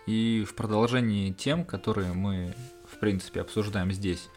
И 0.05 0.45
в 0.47 0.55
продолжении 0.55 1.31
тем, 1.31 1.65
которые 1.65 2.13
мы, 2.13 2.55
в 2.87 2.97
принципе, 2.99 3.41
обсуждаем 3.41 3.91
здесь. 3.91 4.29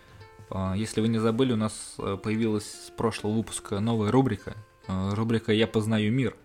а, 0.51 0.75
Если 0.77 1.01
вы 1.01 1.09
не 1.09 1.19
забыли, 1.19 1.53
у 1.53 1.57
нас 1.57 1.95
э, 1.99 2.19
появилась 2.23 2.87
с 2.87 2.91
прошлого 2.91 3.33
выпуска 3.35 3.81
новая 3.81 4.11
рубрика. 4.11 4.55
э, 4.89 5.15
Рубрика 5.15 5.53
«Я 5.53 5.67
познаю 5.67 6.13
мир». 6.13 6.37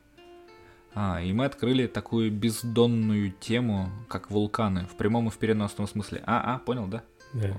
А, 0.93 1.21
и 1.21 1.33
мы 1.33 1.45
открыли 1.45 1.87
такую 1.87 2.31
бездонную 2.31 3.31
тему, 3.31 3.91
как 4.07 4.31
вулканы, 4.31 4.85
в 4.87 4.95
прямом 4.95 5.27
и 5.27 5.31
в 5.31 5.37
переносном 5.37 5.87
смысле. 5.87 6.23
А, 6.25 6.55
а, 6.55 6.59
понял, 6.59 6.87
да? 6.87 7.03
Да. 7.33 7.57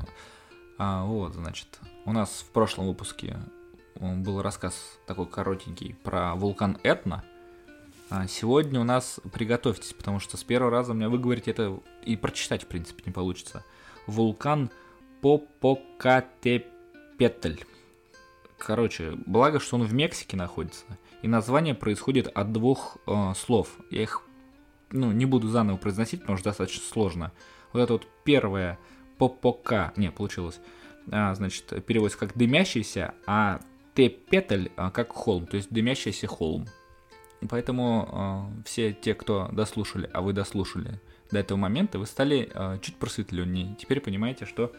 А, 0.79 1.05
вот, 1.05 1.35
значит, 1.35 1.79
у 2.05 2.13
нас 2.13 2.45
в 2.49 2.51
прошлом 2.53 2.87
выпуске 2.87 3.37
э, 3.97 4.17
был 4.17 4.41
рассказ 4.43 4.99
такой 5.07 5.27
коротенький 5.27 5.95
про 6.03 6.35
вулкан 6.35 6.79
Этна. 6.83 7.25
А 8.11 8.27
сегодня 8.27 8.81
у 8.81 8.85
нас 8.85 9.21
приготовьтесь, 9.33 9.93
потому 9.93 10.19
что 10.19 10.37
с 10.37 10.45
первого 10.45 10.71
раза 10.71 10.93
у 10.93 10.95
меня 10.95 11.11
выговорить 11.11 11.49
это 11.49 11.81
и 12.05 12.17
прочитать, 12.17 12.65
в 12.65 12.67
принципе, 12.67 13.03
не 13.07 13.13
получится. 13.13 13.65
Вулкан 14.07 14.71
Попокатепетль. 15.21 17.59
Короче, 18.57 19.15
благо, 19.27 19.61
что 19.61 19.77
он 19.77 19.85
в 19.85 19.93
Мексике 19.93 20.37
находится. 20.37 20.85
И 21.23 21.29
название 21.29 21.75
происходит 21.75 22.29
от 22.29 22.53
двух 22.53 22.97
э, 23.07 23.33
слов. 23.37 23.69
Я 23.91 24.03
их 24.03 24.23
ну, 24.91 25.13
не 25.13 25.27
буду 25.27 25.49
заново 25.49 25.77
произносить, 25.77 26.21
потому 26.21 26.39
что 26.39 26.51
достаточно 26.51 26.85
сложно. 26.85 27.33
Вот 27.73 27.81
это 27.81 27.93
вот 27.95 28.07
первое 28.25 28.79
Попока, 29.19 29.93
не, 29.97 30.11
получилось, 30.11 30.61
а, 31.11 31.35
значит, 31.35 31.85
переводится 31.85 32.19
как 32.19 32.37
дымящийся, 32.37 33.15
а 33.27 33.61
Тепетль 33.95 34.69
а, 34.77 34.91
как 34.91 35.13
холм, 35.13 35.47
то 35.47 35.57
есть 35.57 35.71
дымящийся 35.71 36.29
холм. 36.29 36.67
Поэтому 37.49 38.51
э, 38.61 38.63
все 38.65 38.93
те, 38.93 39.15
кто 39.15 39.49
дослушали, 39.53 40.11
а 40.13 40.23
вы 40.23 40.33
дослушали 40.33 41.01
до 41.31 41.39
этого 41.39 41.59
момента, 41.59 41.99
вы 41.99 42.07
стали 42.07 42.51
э, 42.53 42.79
чуть 42.81 42.97
просветленнее. 42.97 43.77
Теперь 43.79 44.01
понимаете, 44.01 44.45
что 44.45 44.73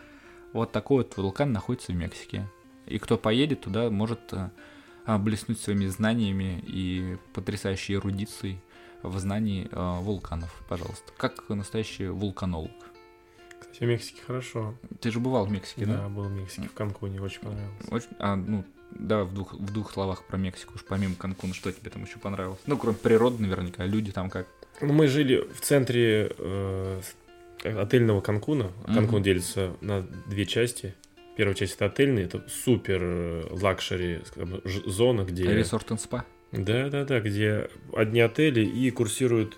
вот 0.53 0.71
такой 0.71 1.03
вот 1.03 1.15
вулкан 1.17 1.51
находится 1.51 1.91
в 1.91 1.95
Мексике. 1.95 2.49
И 2.85 2.97
кто 2.97 3.17
поедет 3.17 3.61
туда, 3.61 3.89
может 3.89 4.33
э, 4.33 4.49
блеснуть 5.17 5.59
своими 5.59 5.87
знаниями 5.87 6.63
и 6.65 7.17
потрясающей 7.33 7.95
эрудицией 7.95 8.61
в 9.03 9.17
знании 9.19 9.69
э, 9.71 9.99
вулканов, 9.99 10.63
пожалуйста. 10.67 11.13
Как 11.17 11.47
настоящий 11.49 12.07
вулканолог. 12.07 12.71
Кстати, 13.59 13.83
в 13.83 13.87
Мексике 13.87 14.21
хорошо. 14.25 14.75
Ты 14.99 15.11
же 15.11 15.19
бывал 15.19 15.45
в 15.45 15.51
Мексике, 15.51 15.85
да? 15.85 15.97
Да, 15.97 16.09
был 16.09 16.23
в 16.23 16.31
Мексике, 16.31 16.67
в 16.67 16.73
Канкуне, 16.73 17.21
очень 17.21 17.41
понравилось. 17.41 17.85
Очень, 17.89 18.09
а, 18.19 18.35
ну, 18.35 18.65
да, 18.91 19.23
в 19.23 19.33
двух, 19.33 19.53
в 19.53 19.71
двух 19.71 19.91
словах 19.91 20.23
про 20.25 20.37
Мексику, 20.37 20.73
уж 20.75 20.83
помимо 20.83 21.15
Канкуна, 21.15 21.53
что 21.53 21.71
тебе 21.71 21.89
там 21.89 22.03
еще 22.03 22.19
понравилось? 22.19 22.59
Ну, 22.65 22.77
кроме 22.77 22.97
природы, 22.97 23.41
наверняка, 23.41 23.85
люди 23.85 24.11
там 24.11 24.29
как. 24.29 24.47
Ну, 24.81 24.93
мы 24.93 25.07
жили 25.07 25.47
в 25.53 25.61
центре 25.61 26.31
э, 26.37 27.01
отельного 27.63 28.21
Канкуна. 28.21 28.71
Канкун 28.85 29.21
делится 29.21 29.73
на 29.81 30.01
две 30.27 30.45
части. 30.45 30.95
Первая 31.35 31.55
часть 31.55 31.75
это 31.75 31.85
отельный, 31.85 32.23
это 32.23 32.43
супер 32.49 32.99
э, 33.01 33.47
лакшери 33.51 34.21
скажем, 34.25 34.61
зона, 34.85 35.21
где... 35.21 35.43
Ресорт 35.43 35.89
and 35.91 35.99
спа. 35.99 36.25
Да, 36.51 36.89
да, 36.89 37.05
да, 37.05 37.19
где 37.19 37.69
одни 37.93 38.21
отели 38.21 38.61
и 38.61 38.89
курсирует 38.91 39.55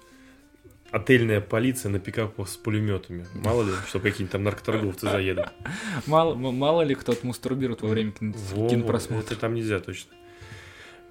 отельная 0.91 1.41
полиция 1.41 1.89
на 1.89 1.99
пикапах 1.99 2.47
с 2.47 2.57
пулеметами. 2.57 3.25
Мало 3.33 3.63
ли, 3.63 3.71
что 3.87 3.99
какие-нибудь 3.99 4.31
там 4.31 4.43
наркоторговцы 4.43 5.09
заедут. 5.09 5.47
Мало, 6.05 6.35
мало 6.35 6.81
ли 6.81 6.95
кто-то 6.95 7.25
мастурбирует 7.25 7.81
во 7.81 7.89
время 7.89 8.11
кинопросмотра. 8.11 9.25
Это 9.25 9.35
там 9.35 9.53
нельзя 9.53 9.79
точно. 9.79 10.11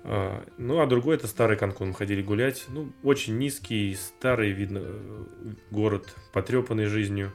А, 0.02 0.44
ну, 0.58 0.80
а 0.80 0.86
другой 0.86 1.16
это 1.16 1.26
старый 1.26 1.56
Канкун. 1.56 1.88
Мы 1.88 1.94
ходили 1.94 2.22
гулять. 2.22 2.66
Ну, 2.68 2.92
очень 3.02 3.38
низкий, 3.38 3.94
старый, 3.94 4.50
видно, 4.52 4.82
город, 5.70 6.14
потрепанный 6.32 6.86
жизнью. 6.86 7.32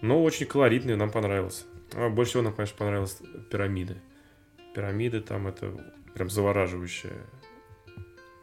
Но 0.00 0.22
очень 0.22 0.46
колоритный, 0.46 0.96
нам 0.96 1.10
понравился. 1.10 1.64
А 1.94 2.08
больше 2.08 2.30
всего 2.30 2.42
нам, 2.42 2.54
конечно, 2.54 2.76
понравилась 2.76 3.18
пирамиды. 3.50 3.96
Пирамиды 4.74 5.20
там 5.20 5.46
это 5.48 5.72
прям 6.14 6.30
завораживающее. 6.30 7.12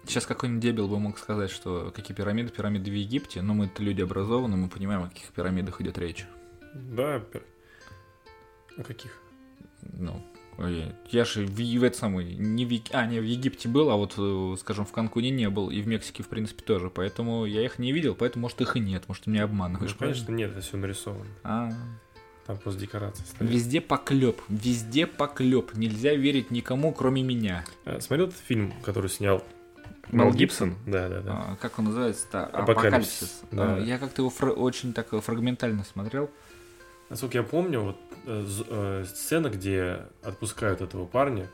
Сейчас 0.07 0.25
какой-нибудь 0.25 0.61
дебил 0.61 0.87
бы 0.87 0.99
мог 0.99 1.17
сказать, 1.17 1.49
что 1.49 1.91
какие 1.95 2.15
пирамиды, 2.15 2.49
пирамиды 2.49 2.91
в 2.91 2.93
Египте, 2.93 3.41
но 3.41 3.53
мы-то 3.53 3.81
люди 3.83 4.01
образованные, 4.01 4.57
мы 4.57 4.69
понимаем, 4.69 5.03
о 5.03 5.09
каких 5.09 5.27
пирамидах 5.31 5.81
идет 5.81 5.97
речь. 5.97 6.25
Да, 6.73 7.23
О 8.77 8.83
каких? 8.83 9.19
Ну, 9.81 10.21
ой, 10.57 10.91
я 11.11 11.25
же 11.25 11.45
в, 11.45 11.55
в 11.55 11.83
это 11.83 11.97
самый, 11.97 12.35
не 12.35 12.65
в, 12.65 12.81
а, 12.91 13.05
не 13.05 13.19
в 13.19 13.23
Египте 13.23 13.69
был, 13.69 13.89
а 13.91 13.95
вот, 13.95 14.15
э, 14.17 14.55
скажем, 14.59 14.85
в 14.85 14.91
Канкуне 14.91 15.29
не 15.29 15.49
был, 15.49 15.69
и 15.69 15.81
в 15.81 15.87
Мексике, 15.87 16.23
в 16.23 16.27
принципе, 16.27 16.63
тоже, 16.63 16.89
поэтому 16.89 17.45
я 17.45 17.63
их 17.63 17.79
не 17.79 17.91
видел, 17.93 18.15
поэтому, 18.15 18.43
может, 18.43 18.59
их 18.61 18.75
и 18.75 18.79
нет, 18.79 19.03
может, 19.07 19.23
ты 19.23 19.29
меня 19.29 19.41
Ну, 19.43 19.47
обманываешь. 19.49 19.93
конечно, 19.95 20.31
нет, 20.31 20.51
это 20.51 20.61
все 20.61 20.77
нарисовано. 20.77 21.25
правильно? 21.43 21.77
Там 22.45 22.57
просто 22.57 22.81
декорации 22.81 23.23
А, 23.23 23.35
стоят. 23.35 23.51
везде 23.53 23.81
поклеп, 23.81 24.41
везде 24.49 25.07
поклеп, 25.07 25.73
нельзя 25.75 26.13
верить 26.13 26.51
никому, 26.51 26.93
кроме 26.93 27.23
меня. 27.23 27.63
А, 27.85 27.99
Смотрел 27.99 28.27
этот 28.27 28.39
фильм, 28.39 28.73
который 28.83 29.09
снял 29.09 29.43
Мел 30.11 30.31
Гибсон? 30.33 30.75
Да, 30.85 31.09
да, 31.09 31.21
да. 31.21 31.31
А, 31.31 31.55
как 31.59 31.79
он 31.79 31.85
называется-то? 31.85 32.45
Апокалипсис, 32.45 33.41
да. 33.51 33.75
А, 33.75 33.79
Я 33.79 33.97
как-то 33.97 34.21
его 34.21 34.29
фра- 34.29 34.51
очень 34.51 34.93
так 34.93 35.13
э, 35.13 35.19
фрагментально 35.19 35.83
смотрел. 35.83 36.29
Насколько 37.09 37.37
я 37.39 37.43
помню, 37.43 37.81
вот 37.81 37.97
э, 38.25 38.45
э, 38.69 39.05
сцена, 39.07 39.49
где 39.49 40.01
отпускают 40.23 40.81
этого 40.81 41.05
парня 41.05 41.47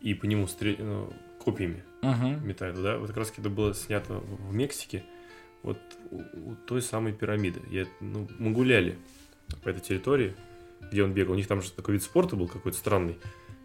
и 0.00 0.14
по 0.14 0.26
нему 0.26 0.44
стре- 0.46 0.82
ну, 0.82 1.12
копьями 1.44 1.82
Угу. 2.02 2.46
метают, 2.46 2.82
да, 2.82 2.98
вот 2.98 3.08
как 3.08 3.16
раз 3.16 3.32
это 3.36 3.48
было 3.48 3.74
снято 3.74 4.14
в 4.14 4.50
в 4.50 4.54
Мексике, 4.54 5.04
вот 5.62 5.78
у, 6.10 6.18
у 6.50 6.54
той 6.66 6.82
самой 6.82 7.12
пирамиды. 7.12 7.62
Я, 7.70 7.86
ну, 8.00 8.28
мы 8.38 8.50
гуляли 8.50 8.98
по 9.62 9.70
этой 9.70 9.80
территории, 9.80 10.34
где 10.90 11.02
он 11.02 11.12
бегал. 11.14 11.32
У 11.32 11.36
них 11.36 11.46
там 11.46 11.62
же 11.62 11.70
такой 11.72 11.94
вид 11.94 12.02
спорта 12.02 12.36
был 12.36 12.46
какой-то 12.48 12.76
странный. 12.76 13.18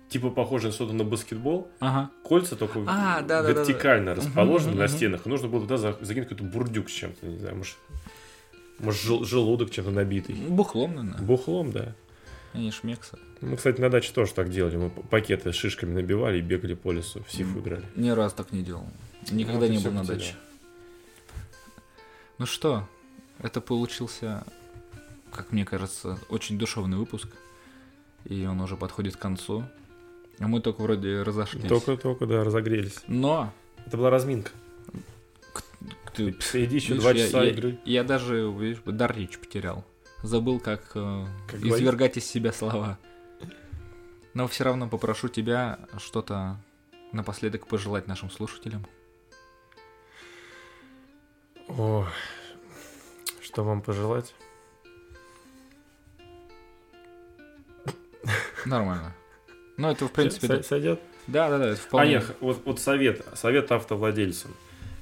Типа 0.10 0.32
похожий 0.32 0.70
на 0.70 0.74
что-то 0.74 0.94
на 0.94 1.04
баскетбол. 1.04 1.70
Ага. 1.80 2.10
Кольца 2.24 2.56
только 2.56 2.80
А, 2.88 3.22
да, 3.22 3.42
да, 3.42 3.44
да, 3.44 3.54
да. 3.54 3.60
вертикально 3.62 4.16
расположены 4.16 4.72
Мгм, 4.72 4.80
на 4.80 4.86
мгм. 4.88 4.94
стенах. 4.96 5.26
И 5.26 5.30
нужно 5.30 5.48
было 5.48 5.62
туда 5.62 5.78
за- 5.78 5.98
закинуть 6.02 6.30
какой-то 6.30 6.44
бурдюк 6.52 6.90
с 6.90 6.94
чем-то, 6.94 7.28
не 7.28 7.38
знаю, 7.38 7.58
может, 7.58 7.78
может 8.80 9.02
жел- 9.02 9.24
желудок 9.24 9.70
чем-то 9.70 9.92
набитый. 9.92 10.34
Бухлом, 10.36 10.96
наверное. 10.96 11.22
Бухлом, 11.22 11.72
да. 11.72 11.94
Они 12.54 12.72
шмексы. 12.72 13.20
Мы, 13.42 13.56
кстати, 13.58 13.80
на 13.80 13.90
даче 13.92 14.12
тоже 14.12 14.34
так 14.34 14.50
делали. 14.50 14.78
Мы 14.78 14.90
пакеты 14.90 15.54
с 15.54 15.56
шишками 15.56 15.94
набивали 15.94 16.40
и 16.40 16.42
бегали 16.42 16.74
по 16.74 16.92
лесу, 16.92 17.24
в 17.28 17.32
сифу 17.32 17.60
играли. 17.60 17.86
Ни 17.96 18.10
разу 18.10 18.36
так 18.36 18.52
не 18.52 18.64
делал. 18.64 18.88
Никогда 19.30 19.68
и 19.68 19.70
не 19.70 19.78
был 19.78 19.92
на 19.92 20.00
потерял. 20.00 20.18
даче. 20.20 20.34
Ну 22.40 22.46
что, 22.48 22.88
это 23.40 23.62
получился, 23.62 24.44
как 25.32 25.52
мне 25.52 25.66
кажется, 25.66 26.18
очень 26.30 26.58
душевный 26.58 26.98
выпуск. 26.98 27.28
И 28.26 28.46
он 28.46 28.60
уже 28.62 28.76
подходит 28.76 29.16
к 29.16 29.20
концу. 29.20 29.64
А 30.40 30.48
мы 30.48 30.62
только 30.62 30.82
вроде 30.82 31.22
разошлись. 31.24 31.68
Только-только, 31.68 32.26
да, 32.26 32.44
разогрелись. 32.44 33.00
Но 33.08 33.52
Это 33.86 33.98
была 33.98 34.10
разминка. 34.10 34.52
ты, 36.16 36.32
Впереди 36.32 36.78
еще 36.78 36.90
видишь, 36.94 37.02
два 37.04 37.12
я- 37.12 37.26
часа 37.26 37.44
я, 37.44 37.50
игры. 37.52 37.80
Я 37.86 38.04
даже, 38.04 38.50
видишь, 38.52 38.82
дар 38.86 39.16
речи 39.16 39.38
потерял. 39.38 39.86
Забыл, 40.24 40.60
как, 40.60 40.82
э, 40.96 41.26
Как 41.48 41.60
говорить? 41.60 41.82
извергать 41.82 42.18
из 42.18 42.26
себя 42.26 42.52
слова. 42.54 42.98
Но 44.34 44.48
все 44.48 44.64
равно 44.66 44.88
попрошу 44.88 45.28
тебя 45.28 45.80
что-то 45.98 46.58
напоследок 47.12 47.68
пожелать 47.68 48.08
нашим 48.08 48.30
слушателям. 48.30 48.86
О, 51.68 52.08
что 53.42 53.64
вам 53.64 53.82
пожелать? 53.82 54.34
Нормально. 58.66 59.16
Ну, 59.80 59.90
это, 59.90 60.08
в 60.08 60.12
принципе, 60.12 60.48
Со- 60.48 60.58
да. 60.58 60.64
Сойдет? 60.64 61.00
Да, 61.28 61.50
да, 61.50 61.58
да, 61.58 61.66
это 61.70 61.74
А 61.82 61.86
вполне. 61.86 62.12
нет, 62.12 62.36
вот, 62.42 62.62
вот 62.66 62.80
совет, 62.82 63.26
совет 63.36 63.72
автовладельцам. 63.72 64.54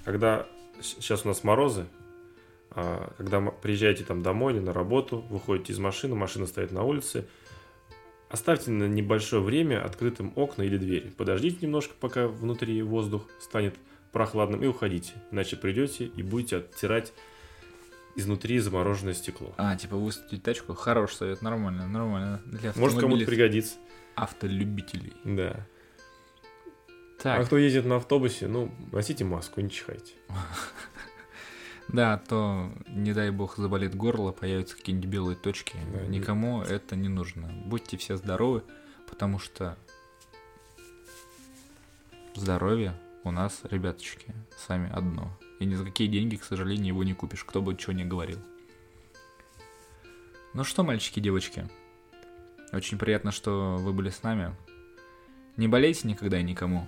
Когда 0.06 0.46
сейчас 0.82 1.26
у 1.26 1.30
нас 1.30 1.44
морозы, 1.44 1.88
а, 2.70 3.12
когда 3.18 3.42
приезжаете 3.42 4.04
там 4.04 4.22
домой 4.22 4.54
или 4.54 4.60
на 4.60 4.74
работу, 4.74 5.26
выходите 5.30 5.74
из 5.74 5.80
машины, 5.80 6.14
машина 6.14 6.46
стоит 6.46 6.72
на 6.72 6.84
улице, 6.84 7.26
оставьте 8.30 8.70
на 8.70 8.84
небольшое 8.84 9.42
время 9.42 9.84
открытым 9.84 10.32
окна 10.36 10.62
или 10.62 10.78
двери. 10.78 11.12
Подождите 11.18 11.58
немножко, 11.66 11.96
пока 12.00 12.28
внутри 12.28 12.80
воздух 12.84 13.24
станет 13.42 13.76
прохладным, 14.12 14.64
и 14.64 14.68
уходите. 14.68 15.14
Иначе 15.32 15.56
придете 15.56 16.06
и 16.06 16.22
будете 16.22 16.58
оттирать 16.58 17.14
изнутри 18.16 18.60
замороженное 18.60 19.16
стекло. 19.16 19.54
А, 19.58 19.76
типа 19.76 19.96
выставить 19.96 20.44
тачку. 20.44 20.76
Хороший 20.76 21.16
совет, 21.16 21.42
нормально, 21.42 21.88
нормально. 21.88 22.42
Для 22.46 22.74
Может 22.76 23.00
кому-то 23.00 23.26
пригодится. 23.26 23.76
Автолюбителей. 24.18 25.14
Да. 25.24 25.66
Так, 27.22 27.42
А 27.42 27.46
кто 27.46 27.58
ездит 27.58 27.86
на 27.86 27.98
автобусе, 27.98 28.48
ну, 28.48 28.72
носите 28.92 29.24
маску, 29.24 29.62
не 29.62 29.70
чихайте. 29.70 30.14
да, 31.88 32.14
а 32.14 32.18
то, 32.18 32.72
не 32.88 33.14
дай 33.14 33.32
бог, 33.32 33.58
заболит 33.58 33.96
горло, 33.96 34.32
появятся 34.32 34.76
какие-нибудь 34.76 35.10
белые 35.10 35.36
точки. 35.36 35.78
Да, 35.94 36.06
Никому 36.06 36.62
это 36.62 36.96
не 36.96 37.10
нужно. 37.10 37.48
Будьте 37.66 37.98
все 37.98 38.18
здоровы, 38.18 38.64
потому 39.10 39.40
что 39.40 39.78
здоровье 42.36 43.00
у 43.24 43.32
нас, 43.32 43.62
ребяточки, 43.64 44.34
сами 44.58 44.92
одно. 44.92 45.36
И 45.60 45.66
ни 45.66 45.76
за 45.76 45.86
какие 45.86 46.08
деньги, 46.08 46.36
к 46.36 46.44
сожалению, 46.44 46.88
его 46.88 47.04
не 47.04 47.14
купишь, 47.14 47.44
кто 47.44 47.62
бы 47.62 47.76
чего 47.76 47.94
ни 47.94 48.04
говорил. 48.04 48.40
Ну 50.54 50.64
что, 50.64 50.84
мальчики, 50.84 51.20
девочки, 51.20 51.68
очень 52.74 52.98
приятно, 52.98 53.32
что 53.32 53.78
вы 53.80 53.94
были 53.94 54.10
с 54.10 54.24
нами. 54.24 54.56
Не 55.56 55.68
болейте 55.68 56.08
никогда 56.08 56.40
и 56.40 56.44
никому. 56.44 56.88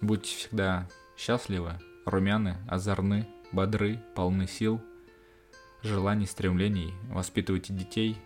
Будьте 0.00 0.36
всегда 0.36 0.88
счастливы, 1.16 1.72
румяны, 2.04 2.56
озорны, 2.68 3.26
бодры, 3.52 4.00
полны 4.14 4.46
сил, 4.46 4.80
желаний, 5.82 6.26
стремлений. 6.26 6.94
Воспитывайте 7.10 7.72
детей, 7.72 8.16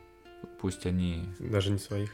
пусть 0.60 0.86
они 0.86 1.28
Даже 1.38 1.70
не 1.70 1.78
своих. 1.78 2.12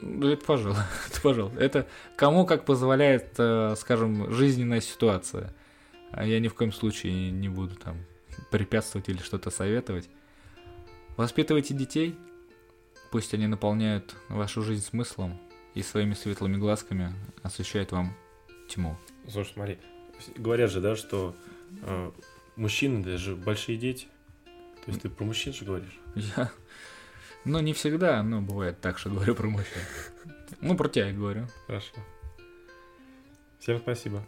ну, 0.00 0.28
это 0.28 0.44
пожалуй, 0.44 0.78
это 1.10 1.20
пожалуй. 1.20 1.52
Это 1.58 1.86
кому 2.16 2.46
как 2.46 2.64
позволяет, 2.64 3.34
э, 3.38 3.74
скажем, 3.76 4.30
жизненная 4.32 4.80
ситуация. 4.80 5.52
А 6.12 6.24
я 6.24 6.38
ни 6.40 6.48
в 6.48 6.54
коем 6.54 6.72
случае 6.72 7.30
не 7.30 7.48
буду 7.48 7.74
там 7.74 7.96
препятствовать 8.50 9.08
или 9.08 9.18
что-то 9.18 9.50
советовать. 9.50 10.08
Воспитывайте 11.16 11.74
детей, 11.74 12.16
пусть 13.16 13.32
они 13.32 13.46
наполняют 13.46 14.14
вашу 14.28 14.60
жизнь 14.60 14.84
смыслом 14.84 15.40
и 15.72 15.82
своими 15.82 16.12
светлыми 16.12 16.58
глазками 16.58 17.14
освещают 17.42 17.90
вам 17.90 18.14
тьму. 18.68 18.98
Слушай, 19.26 19.52
смотри, 19.54 19.78
говорят 20.36 20.70
же, 20.70 20.82
да, 20.82 20.96
что 20.96 21.34
э, 21.80 22.10
мужчины 22.56 23.02
даже 23.02 23.34
большие 23.34 23.78
дети. 23.78 24.08
То 24.84 24.90
есть 24.90 25.00
ты 25.00 25.08
про 25.08 25.24
мужчин 25.24 25.54
же 25.54 25.64
говоришь? 25.64 25.98
Я... 26.14 26.52
Ну, 27.46 27.60
не 27.60 27.72
всегда, 27.72 28.22
но 28.22 28.42
бывает 28.42 28.82
так, 28.82 28.98
что 28.98 29.08
говорю 29.08 29.34
про 29.34 29.46
мужчин. 29.46 29.80
Ну, 30.60 30.76
про 30.76 30.90
тебя 30.90 31.06
я 31.06 31.14
говорю. 31.14 31.48
Хорошо. 31.66 31.94
Всем 33.60 33.78
спасибо. 33.78 34.26